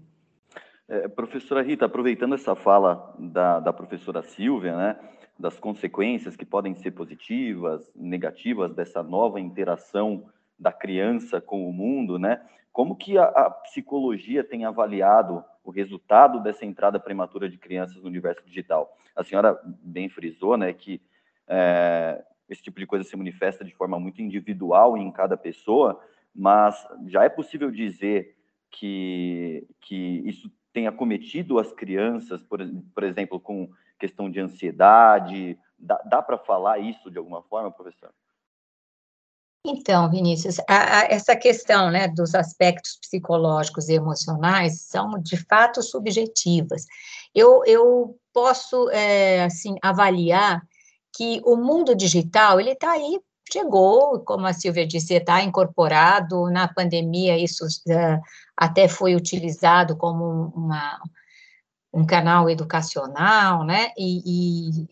[0.89, 4.97] É, professora Rita, aproveitando essa fala da, da professora Silvia, né,
[5.39, 10.25] das consequências que podem ser positivas, negativas dessa nova interação
[10.59, 12.41] da criança com o mundo, né?
[12.73, 18.07] Como que a, a psicologia tem avaliado o resultado dessa entrada prematura de crianças no
[18.07, 18.95] universo digital.
[19.16, 21.01] A senhora bem frisou, né, que
[21.47, 26.01] é, esse tipo de coisa se manifesta de forma muito individual em cada pessoa,
[26.34, 28.36] mas já é possível dizer
[28.70, 32.59] que, que isso tenha cometido as crianças, por,
[32.93, 35.57] por exemplo, com questão de ansiedade?
[35.78, 38.12] Dá, dá para falar isso de alguma forma, professor?
[39.64, 45.84] Então, Vinícius, a, a, essa questão né, dos aspectos psicológicos e emocionais são de fato
[45.84, 46.86] subjetivas.
[47.34, 50.62] Eu, eu posso é, assim avaliar
[51.16, 53.20] que o mundo digital ele está aí,
[53.51, 57.38] chegou, como a Silvia disse, está incorporado na pandemia.
[57.38, 58.20] Isso é,
[58.57, 60.99] até foi utilizado como uma,
[61.93, 63.91] um canal educacional, né?
[63.95, 64.88] E, e,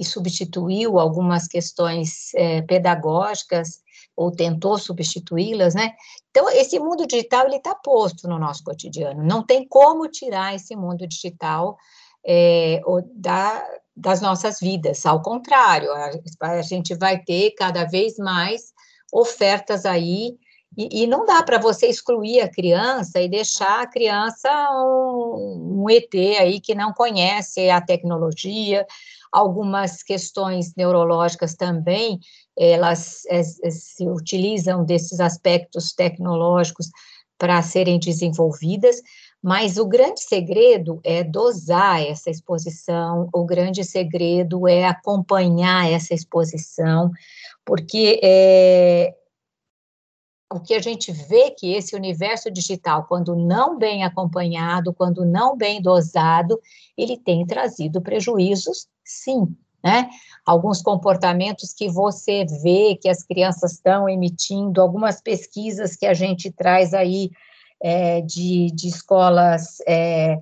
[0.00, 3.80] e substituiu algumas questões é, pedagógicas
[4.20, 5.94] ou tentou substituí-las, né?
[6.28, 10.76] Então, esse mundo digital, ele está posto no nosso cotidiano, não tem como tirar esse
[10.76, 11.74] mundo digital
[12.22, 12.82] é,
[13.14, 13.66] da,
[13.96, 16.10] das nossas vidas, ao contrário, a,
[16.42, 18.74] a, gente vai ter cada vez mais
[19.10, 20.36] ofertas aí,
[20.76, 25.90] e, e não dá para você excluir a criança e deixar a criança um, um
[25.90, 28.86] ET aí que não conhece a tecnologia,
[29.32, 32.18] algumas questões neurológicas também
[32.58, 36.90] elas é, se utilizam desses aspectos tecnológicos
[37.38, 39.00] para serem desenvolvidas,
[39.42, 47.10] mas o grande segredo é dosar essa exposição, o grande segredo é acompanhar essa exposição,
[47.64, 49.14] porque é,
[50.52, 55.56] o que a gente vê que esse universo digital, quando não bem acompanhado, quando não
[55.56, 56.60] bem dosado,
[56.94, 60.08] ele tem trazido prejuízos, sim, né?
[60.46, 66.50] Alguns comportamentos que você vê que as crianças estão emitindo, algumas pesquisas que a gente
[66.50, 67.30] traz aí
[67.82, 70.38] é, de, de escolas é,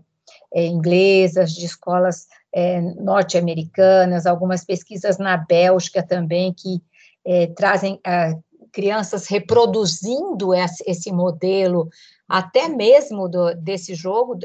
[0.53, 6.83] é, inglesas, de escolas é, norte-americanas, algumas pesquisas na Bélgica também que
[7.25, 8.35] é, trazem ah,
[8.73, 11.89] crianças reproduzindo esse, esse, modelo,
[12.29, 14.39] até mesmo do, desse jogo,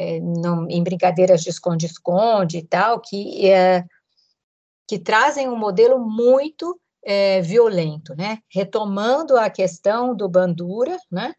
[0.00, 0.16] é,
[0.68, 3.42] em brincadeiras de esconde-esconde e tal, que,
[4.88, 6.78] que trazem um modelo muito
[7.42, 8.38] violento, né?
[8.52, 11.34] Retomando a questão do Bandura, né?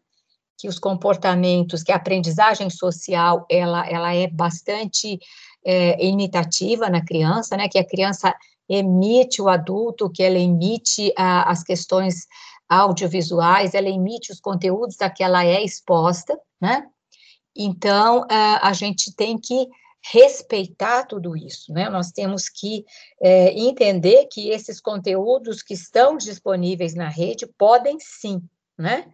[0.62, 5.18] que os comportamentos, que a aprendizagem social, ela, ela é bastante
[5.66, 8.32] é, imitativa na criança, né, que a criança
[8.68, 12.26] emite o adulto, que ela emite a, as questões
[12.68, 16.86] audiovisuais, ela emite os conteúdos a que ela é exposta, né,
[17.56, 19.68] então, a, a gente tem que
[20.04, 21.88] respeitar tudo isso, né?
[21.88, 22.84] Nós temos que
[23.22, 28.42] é, entender que esses conteúdos que estão disponíveis na rede podem sim,
[28.76, 29.06] né?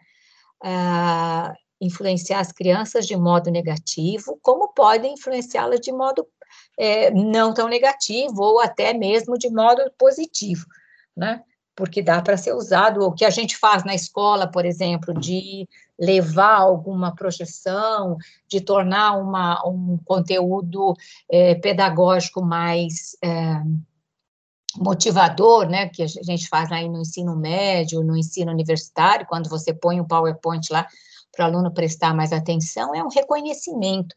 [0.65, 6.27] uh, influenciar as crianças de modo negativo, como podem influenciá-las de modo
[6.79, 10.67] é, não tão negativo, ou até mesmo de modo positivo,
[11.17, 11.43] né?
[11.77, 15.69] Porque dá para ser usado, o que a gente faz na escola, por exemplo, de
[15.99, 20.95] levar alguma projeção, de tornar uma, um conteúdo
[21.29, 23.63] é, pedagógico mais é,
[24.77, 29.75] motivador, né, que a gente faz aí no ensino médio, no ensino universitário, quando você
[29.75, 30.87] põe o um PowerPoint lá
[31.33, 34.15] para o aluno prestar mais atenção, é um reconhecimento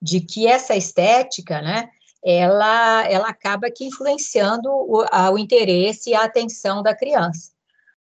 [0.00, 1.90] de que essa estética, né,
[2.24, 7.57] ela, ela acaba que influenciando o, o interesse e a atenção da criança.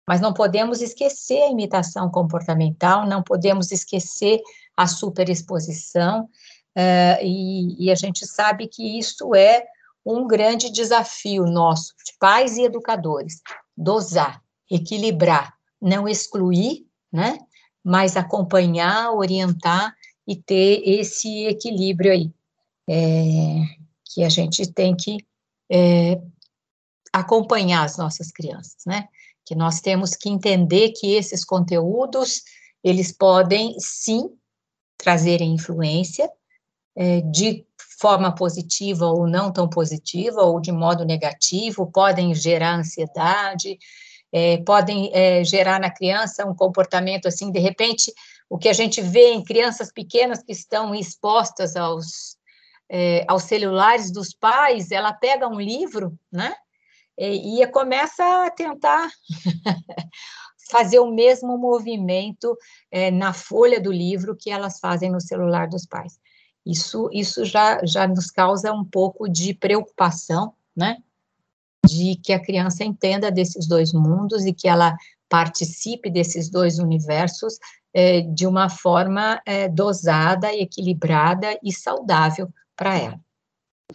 [0.07, 4.41] Mas não podemos esquecer a imitação comportamental, não podemos esquecer
[4.75, 9.63] a superexposição, uh, e, e a gente sabe que isso é
[10.05, 13.41] um grande desafio nosso, de pais e educadores,
[13.75, 17.37] dosar, equilibrar, não excluir, né,
[17.83, 19.95] mas acompanhar, orientar
[20.27, 22.31] e ter esse equilíbrio aí,
[22.89, 23.65] é,
[24.05, 25.25] que a gente tem que
[25.71, 26.19] é,
[27.11, 29.07] acompanhar as nossas crianças, né,
[29.45, 32.43] que nós temos que entender que esses conteúdos,
[32.83, 34.29] eles podem, sim,
[34.97, 36.29] trazerem influência,
[36.95, 37.65] é, de
[37.99, 43.77] forma positiva ou não tão positiva, ou de modo negativo, podem gerar ansiedade,
[44.31, 48.11] é, podem é, gerar na criança um comportamento assim, de repente,
[48.49, 52.37] o que a gente vê em crianças pequenas que estão expostas aos,
[52.89, 56.53] é, aos celulares dos pais, ela pega um livro, né,
[57.17, 59.09] e, e começa a tentar
[60.69, 62.57] fazer o mesmo movimento
[62.91, 66.19] é, na folha do livro que elas fazem no celular dos pais.
[66.65, 70.97] Isso, isso já, já nos causa um pouco de preocupação, né?
[71.85, 74.95] De que a criança entenda desses dois mundos e que ela
[75.27, 77.57] participe desses dois universos
[77.93, 83.19] é, de uma forma é, dosada, equilibrada e saudável para ela.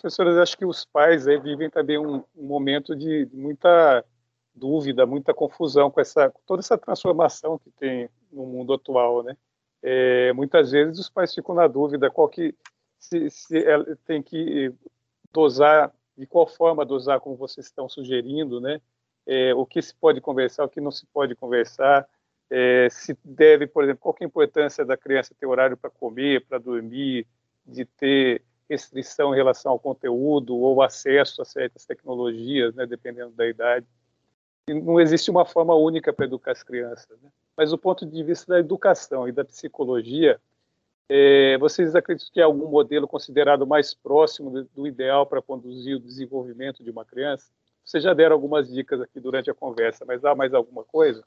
[0.01, 4.05] Professoras, acho que os pais aí vivem também um, um momento de muita
[4.55, 9.36] dúvida, muita confusão com essa toda essa transformação que tem no mundo atual, né?
[9.82, 12.55] é, muitas vezes os pais ficam na dúvida qual que
[12.99, 13.64] se, se
[14.05, 14.72] tem que
[15.32, 18.80] dosar, de qual forma dosar, como vocês estão sugerindo, né?
[19.26, 22.09] É, o que se pode conversar, o que não se pode conversar,
[22.51, 26.44] é, se deve, por exemplo, qual é a importância da criança ter horário para comer,
[26.46, 27.26] para dormir,
[27.64, 33.47] de ter restrição em relação ao conteúdo ou acesso a certas tecnologias, né, dependendo da
[33.47, 33.87] idade.
[34.69, 37.19] E não existe uma forma única para educar as crianças.
[37.23, 37.31] Né?
[37.59, 40.41] mas do ponto de vista da educação e da psicologia,
[41.09, 45.97] é, vocês acreditam que é algum modelo considerado mais próximo do, do ideal para conduzir
[45.97, 47.51] o desenvolvimento de uma criança?
[47.85, 51.25] Vocês já deram algumas dicas aqui durante a conversa, mas há mais alguma coisa?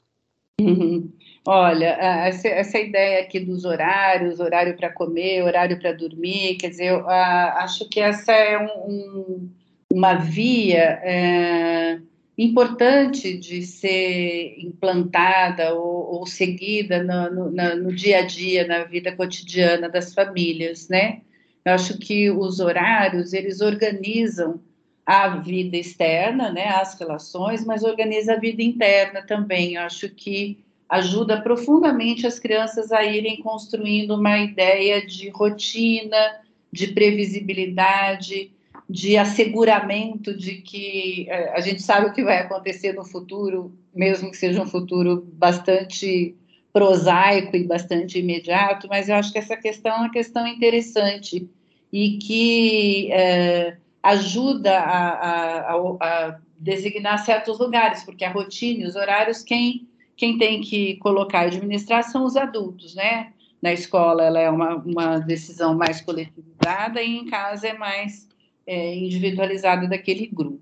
[1.44, 1.96] Olha,
[2.26, 7.08] essa, essa, ideia aqui dos horários, horário para comer, horário para dormir, quer dizer, eu
[7.08, 9.50] acho que essa é um, um,
[9.92, 11.98] uma via é,
[12.38, 19.10] importante de ser implantada ou, ou seguida no, no, no, dia a dia, na vida
[19.10, 21.22] cotidiana das famílias, né?
[21.64, 24.60] Eu acho que os horários, eles organizam
[25.04, 29.74] a vida externa, né, as relações, mas organiza a vida interna também.
[29.74, 36.40] Eu acho que ajuda profundamente as crianças a irem construindo uma ideia de rotina,
[36.72, 38.52] de previsibilidade,
[38.88, 44.30] de asseguramento de que é, a gente sabe o que vai acontecer no futuro mesmo
[44.30, 46.34] que seja um futuro bastante
[46.72, 51.48] prosaico e bastante imediato, mas eu acho que essa questão é uma questão interessante
[51.92, 59.42] e que é, ajuda a, a, a, designar certos lugares, porque a rotina os horários,
[59.42, 63.32] quem, quem tem que colocar a administrar são os adultos, né?
[63.60, 68.28] Na escola ela é uma, uma decisão mais coletivizada e em casa é mais
[68.66, 70.60] é, individualizada daquele grupo.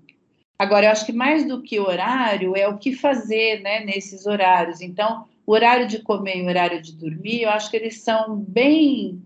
[0.59, 4.79] Agora, eu acho que mais do que horário é o que fazer né, nesses horários.
[4.79, 8.37] Então, o horário de comer e o horário de dormir, eu acho que eles são
[8.37, 9.19] bem,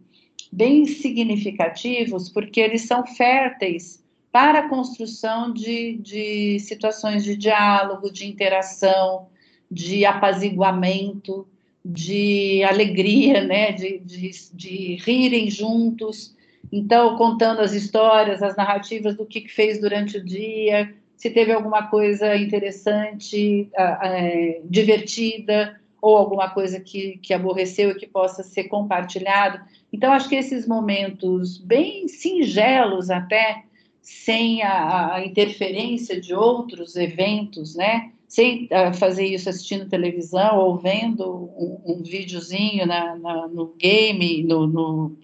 [0.50, 4.05] bem significativos, porque eles são férteis
[4.36, 9.30] para a construção de, de situações de diálogo, de interação,
[9.72, 11.48] de apaziguamento,
[11.86, 16.36] de alegria, né, de, de, de rirem juntos.
[16.70, 21.54] Então, contando as histórias, as narrativas do que, que fez durante o dia, se teve
[21.54, 28.44] alguma coisa interessante, uh, uh, divertida, ou alguma coisa que, que aborreceu e que possa
[28.44, 29.62] ser compartilhado.
[29.94, 33.64] Então, acho que esses momentos bem singelos até,
[34.06, 38.12] sem a, a interferência de outros eventos, né?
[38.28, 41.28] Sem uh, fazer isso assistindo televisão ou vendo
[41.58, 45.18] um, um videozinho na, na, no game, no, no,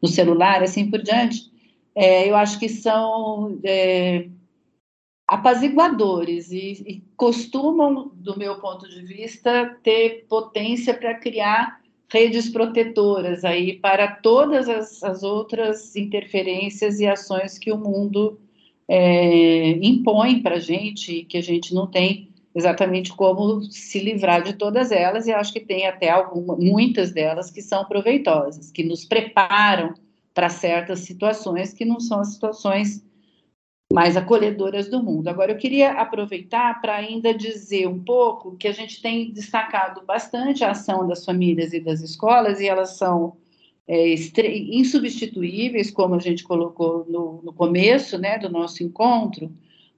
[0.00, 1.50] no, celular, assim por diante,
[1.94, 4.28] é, eu acho que são é,
[5.28, 13.44] apaziguadores e, e, costumam, do meu ponto de vista, ter potência para criar redes protetoras
[13.44, 18.38] aí para todas as, as outras interferências e ações que o mundo
[18.88, 24.54] é, impõe para a gente, que a gente não tem exatamente como se livrar de
[24.54, 29.04] todas elas, e acho que tem até algumas, muitas delas que são proveitosas, que nos
[29.04, 29.92] preparam
[30.32, 33.05] para certas situações que não são as situações
[33.92, 35.28] mais acolhedoras do mundo.
[35.28, 40.64] Agora, eu queria aproveitar para ainda dizer um pouco que a gente tem destacado bastante
[40.64, 43.36] a ação das famílias e das escolas, e elas são
[43.86, 49.52] é, insubstituíveis, como a gente colocou no, no começo né, do nosso encontro,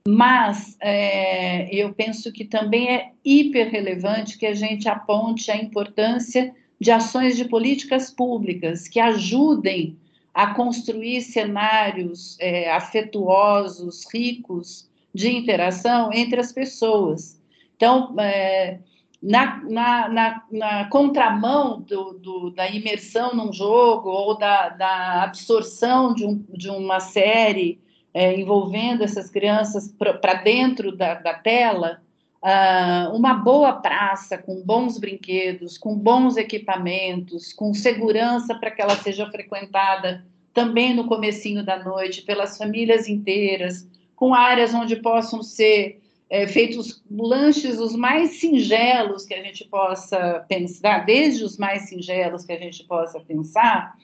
[0.06, 6.54] mas é, eu penso que também é hiper relevante que a gente aponte a importância
[6.80, 9.98] de ações de políticas públicas que ajudem
[10.38, 17.42] a construir cenários é, afetuosos, ricos de interação entre as pessoas.
[17.74, 18.78] Então, é,
[19.20, 26.14] na, na, na, na, contramão do, do, da imersão num jogo ou da, da absorção
[26.14, 27.80] de, um, de uma série
[28.14, 32.00] é, envolvendo essas crianças para dentro da, da tela,
[32.42, 38.96] uh, uma boa praça com bons brinquedos, com bons equipamentos, com segurança para que ela
[38.96, 46.00] seja frequentada também no comecinho da noite pelas famílias inteiras, com áreas onde possam ser
[46.28, 52.44] é, feitos lanches os mais singelos que a gente possa pensar, desde os mais singelos
[52.44, 53.96] que a gente possa pensar,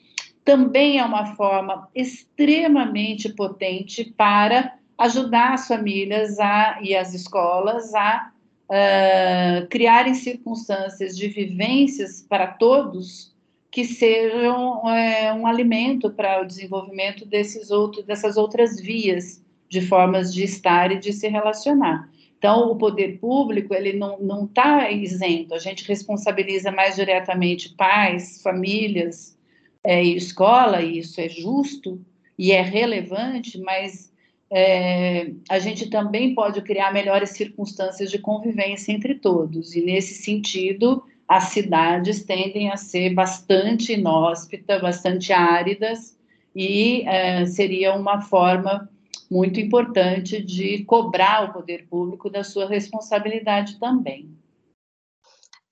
[0.44, 8.30] também é uma forma extremamente potente para ajudar as famílias a, e as escolas a
[8.68, 13.34] uh, criarem circunstâncias de vivências para todos
[13.70, 20.32] que sejam é, um alimento para o desenvolvimento desses outros, dessas outras vias de formas
[20.32, 22.08] de estar e de se relacionar.
[22.38, 25.54] Então, o poder público ele não está isento.
[25.54, 29.36] A gente responsabiliza mais diretamente pais, famílias
[29.82, 32.00] é, e escola, e isso é justo
[32.38, 34.12] e é relevante, mas
[34.50, 39.74] é, a gente também pode criar melhores circunstâncias de convivência entre todos.
[39.74, 46.16] E, nesse sentido, as cidades tendem a ser bastante inóspitas, bastante áridas,
[46.54, 48.88] e é, seria uma forma
[49.30, 54.30] muito importante de cobrar o poder público da sua responsabilidade também.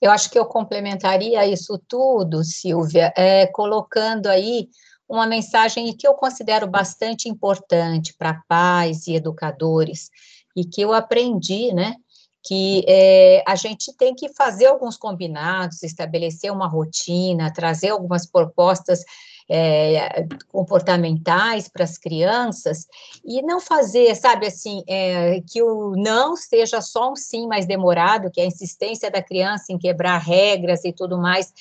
[0.00, 4.68] Eu acho que eu complementaria isso tudo, Silvia, é, colocando aí
[5.08, 10.10] uma mensagem que eu considero bastante importante para pais e educadores,
[10.56, 11.96] e que eu aprendi, né,
[12.44, 19.04] que é, a gente tem que fazer alguns combinados, estabelecer uma rotina, trazer algumas propostas
[19.48, 22.86] é, comportamentais para as crianças
[23.24, 28.30] e não fazer, sabe, assim, é, que o não seja só um sim mais demorado,
[28.30, 31.52] que a insistência da criança em quebrar regras e tudo mais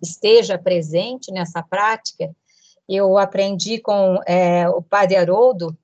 [0.00, 2.30] esteja presente nessa prática.
[2.88, 5.76] Eu aprendi com é, o padre Haroldo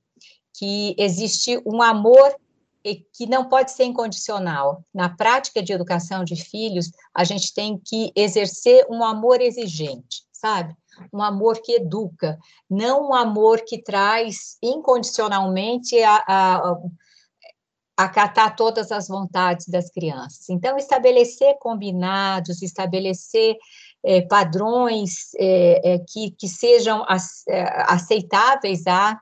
[0.55, 2.36] que existe um amor
[3.12, 4.84] que não pode ser incondicional.
[4.92, 10.74] Na prática de educação de filhos, a gente tem que exercer um amor exigente, sabe?
[11.12, 12.38] Um amor que educa,
[12.68, 16.76] não um amor que traz incondicionalmente a, a,
[17.96, 20.48] acatar todas as vontades das crianças.
[20.50, 23.57] Então, estabelecer combinados, estabelecer
[24.05, 27.05] é, padrões é, é, que, que sejam
[27.86, 29.18] aceitáveis a,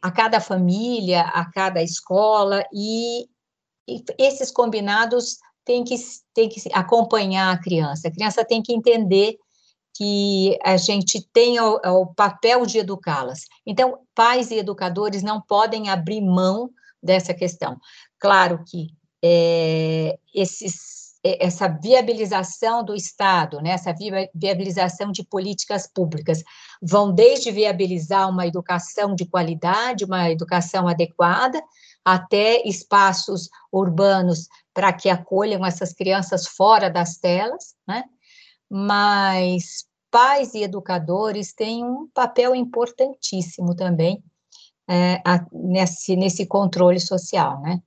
[0.00, 3.26] a cada família, a cada escola, e,
[3.88, 5.96] e esses combinados têm que,
[6.34, 8.08] têm que acompanhar a criança.
[8.08, 9.36] A criança tem que entender
[9.94, 13.40] que a gente tem o, o papel de educá-las.
[13.66, 16.70] Então, pais e educadores não podem abrir mão
[17.02, 17.78] dessa questão.
[18.18, 18.88] Claro que
[19.22, 23.94] é, esses, é, essa viabilização do Estado, né, essa
[24.34, 26.42] viabilização de políticas públicas,
[26.82, 31.62] vão desde viabilizar uma educação de qualidade, uma educação adequada,
[32.04, 38.02] até espaços urbanos para que acolham essas crianças fora das telas, né?
[38.68, 44.22] Mas pais e educadores têm um papel importantíssimo também
[44.88, 47.80] é, a, nesse, nesse controle social, né?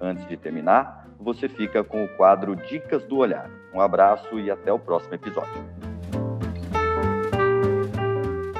[0.00, 3.48] Antes de terminar, você fica com o quadro Dicas do Olhar.
[3.72, 5.52] Um abraço e até o próximo episódio.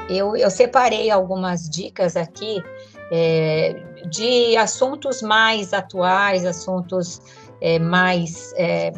[0.09, 2.63] Eu, eu separei algumas dicas aqui
[3.11, 3.73] é,
[4.09, 7.19] de assuntos mais atuais, assuntos
[7.59, 8.91] é, mais é,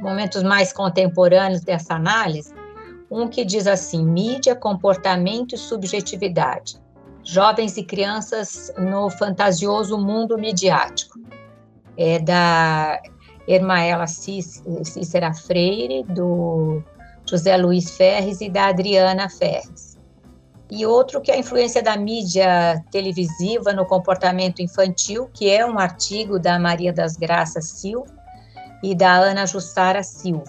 [0.00, 2.54] momentos mais contemporâneos dessa análise.
[3.10, 6.80] Um que diz assim: mídia, comportamento e subjetividade.
[7.22, 11.18] Jovens e crianças no fantasioso mundo midiático.
[11.96, 13.00] É da
[13.48, 16.82] Ermaela Cícera Freire, do
[17.28, 19.96] José Luiz Ferres e da Adriana Ferres
[20.70, 25.78] e outro que é a influência da mídia televisiva no comportamento infantil, que é um
[25.78, 28.15] artigo da Maria das Graças Silva
[28.82, 30.44] e da Ana Jussara Silva,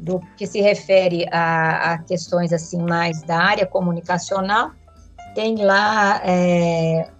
[0.00, 4.70] do que se refere a, a questões assim mais da área comunicacional.
[5.34, 7.10] Tem lá é,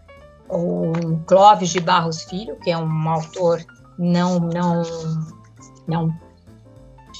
[0.48, 3.64] o Clóvis de Barros Filho, que é um autor
[3.98, 4.82] não não
[5.86, 6.14] não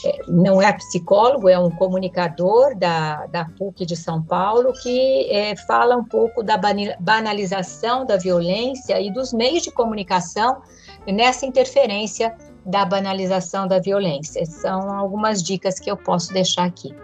[0.05, 5.57] é, não é psicólogo, é um comunicador da, da PUC de São Paulo, que é,
[5.57, 6.57] fala um pouco da
[7.01, 10.63] banalização da violência e dos meios de comunicação
[11.07, 12.37] nessa interferência
[12.69, 14.45] da banalização da violência.
[14.45, 16.95] São algumas dicas que eu posso deixar aqui.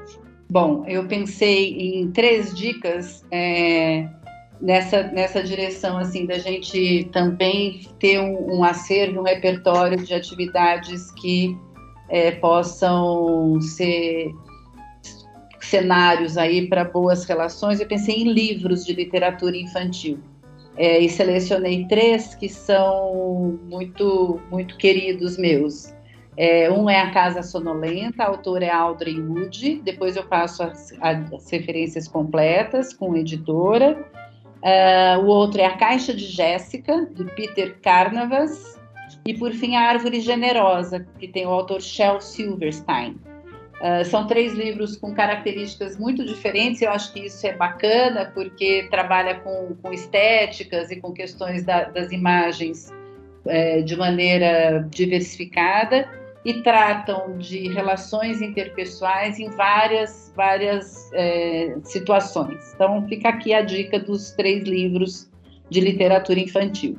[0.48, 4.06] Bom, eu pensei em três dicas é,
[4.60, 11.10] nessa, nessa direção, assim, da gente também ter um, um acervo, um repertório de atividades
[11.12, 11.56] que
[12.10, 14.32] é, possam ser
[15.60, 17.80] cenários aí para boas relações.
[17.80, 20.18] Eu pensei em livros de literatura infantil.
[20.76, 25.94] É, e selecionei três que são muito, muito queridos meus.
[26.36, 30.92] É, um é A Casa Sonolenta, a autora é Audrey Wood, depois eu passo as,
[31.00, 34.04] as referências completas com editora.
[34.64, 38.80] Uh, o outro é A Caixa de Jéssica, de Peter Carnavas,
[39.26, 43.16] e, por fim, A Árvore Generosa, que tem o autor Shel Silverstein.
[43.84, 48.88] Uh, são três livros com características muito diferentes, eu acho que isso é bacana, porque
[48.90, 52.90] trabalha com, com estéticas e com questões da, das imagens
[53.44, 56.08] é, de maneira diversificada,
[56.46, 62.72] e tratam de relações interpessoais em várias, várias é, situações.
[62.74, 65.30] Então, fica aqui a dica dos três livros
[65.68, 66.98] de literatura infantil.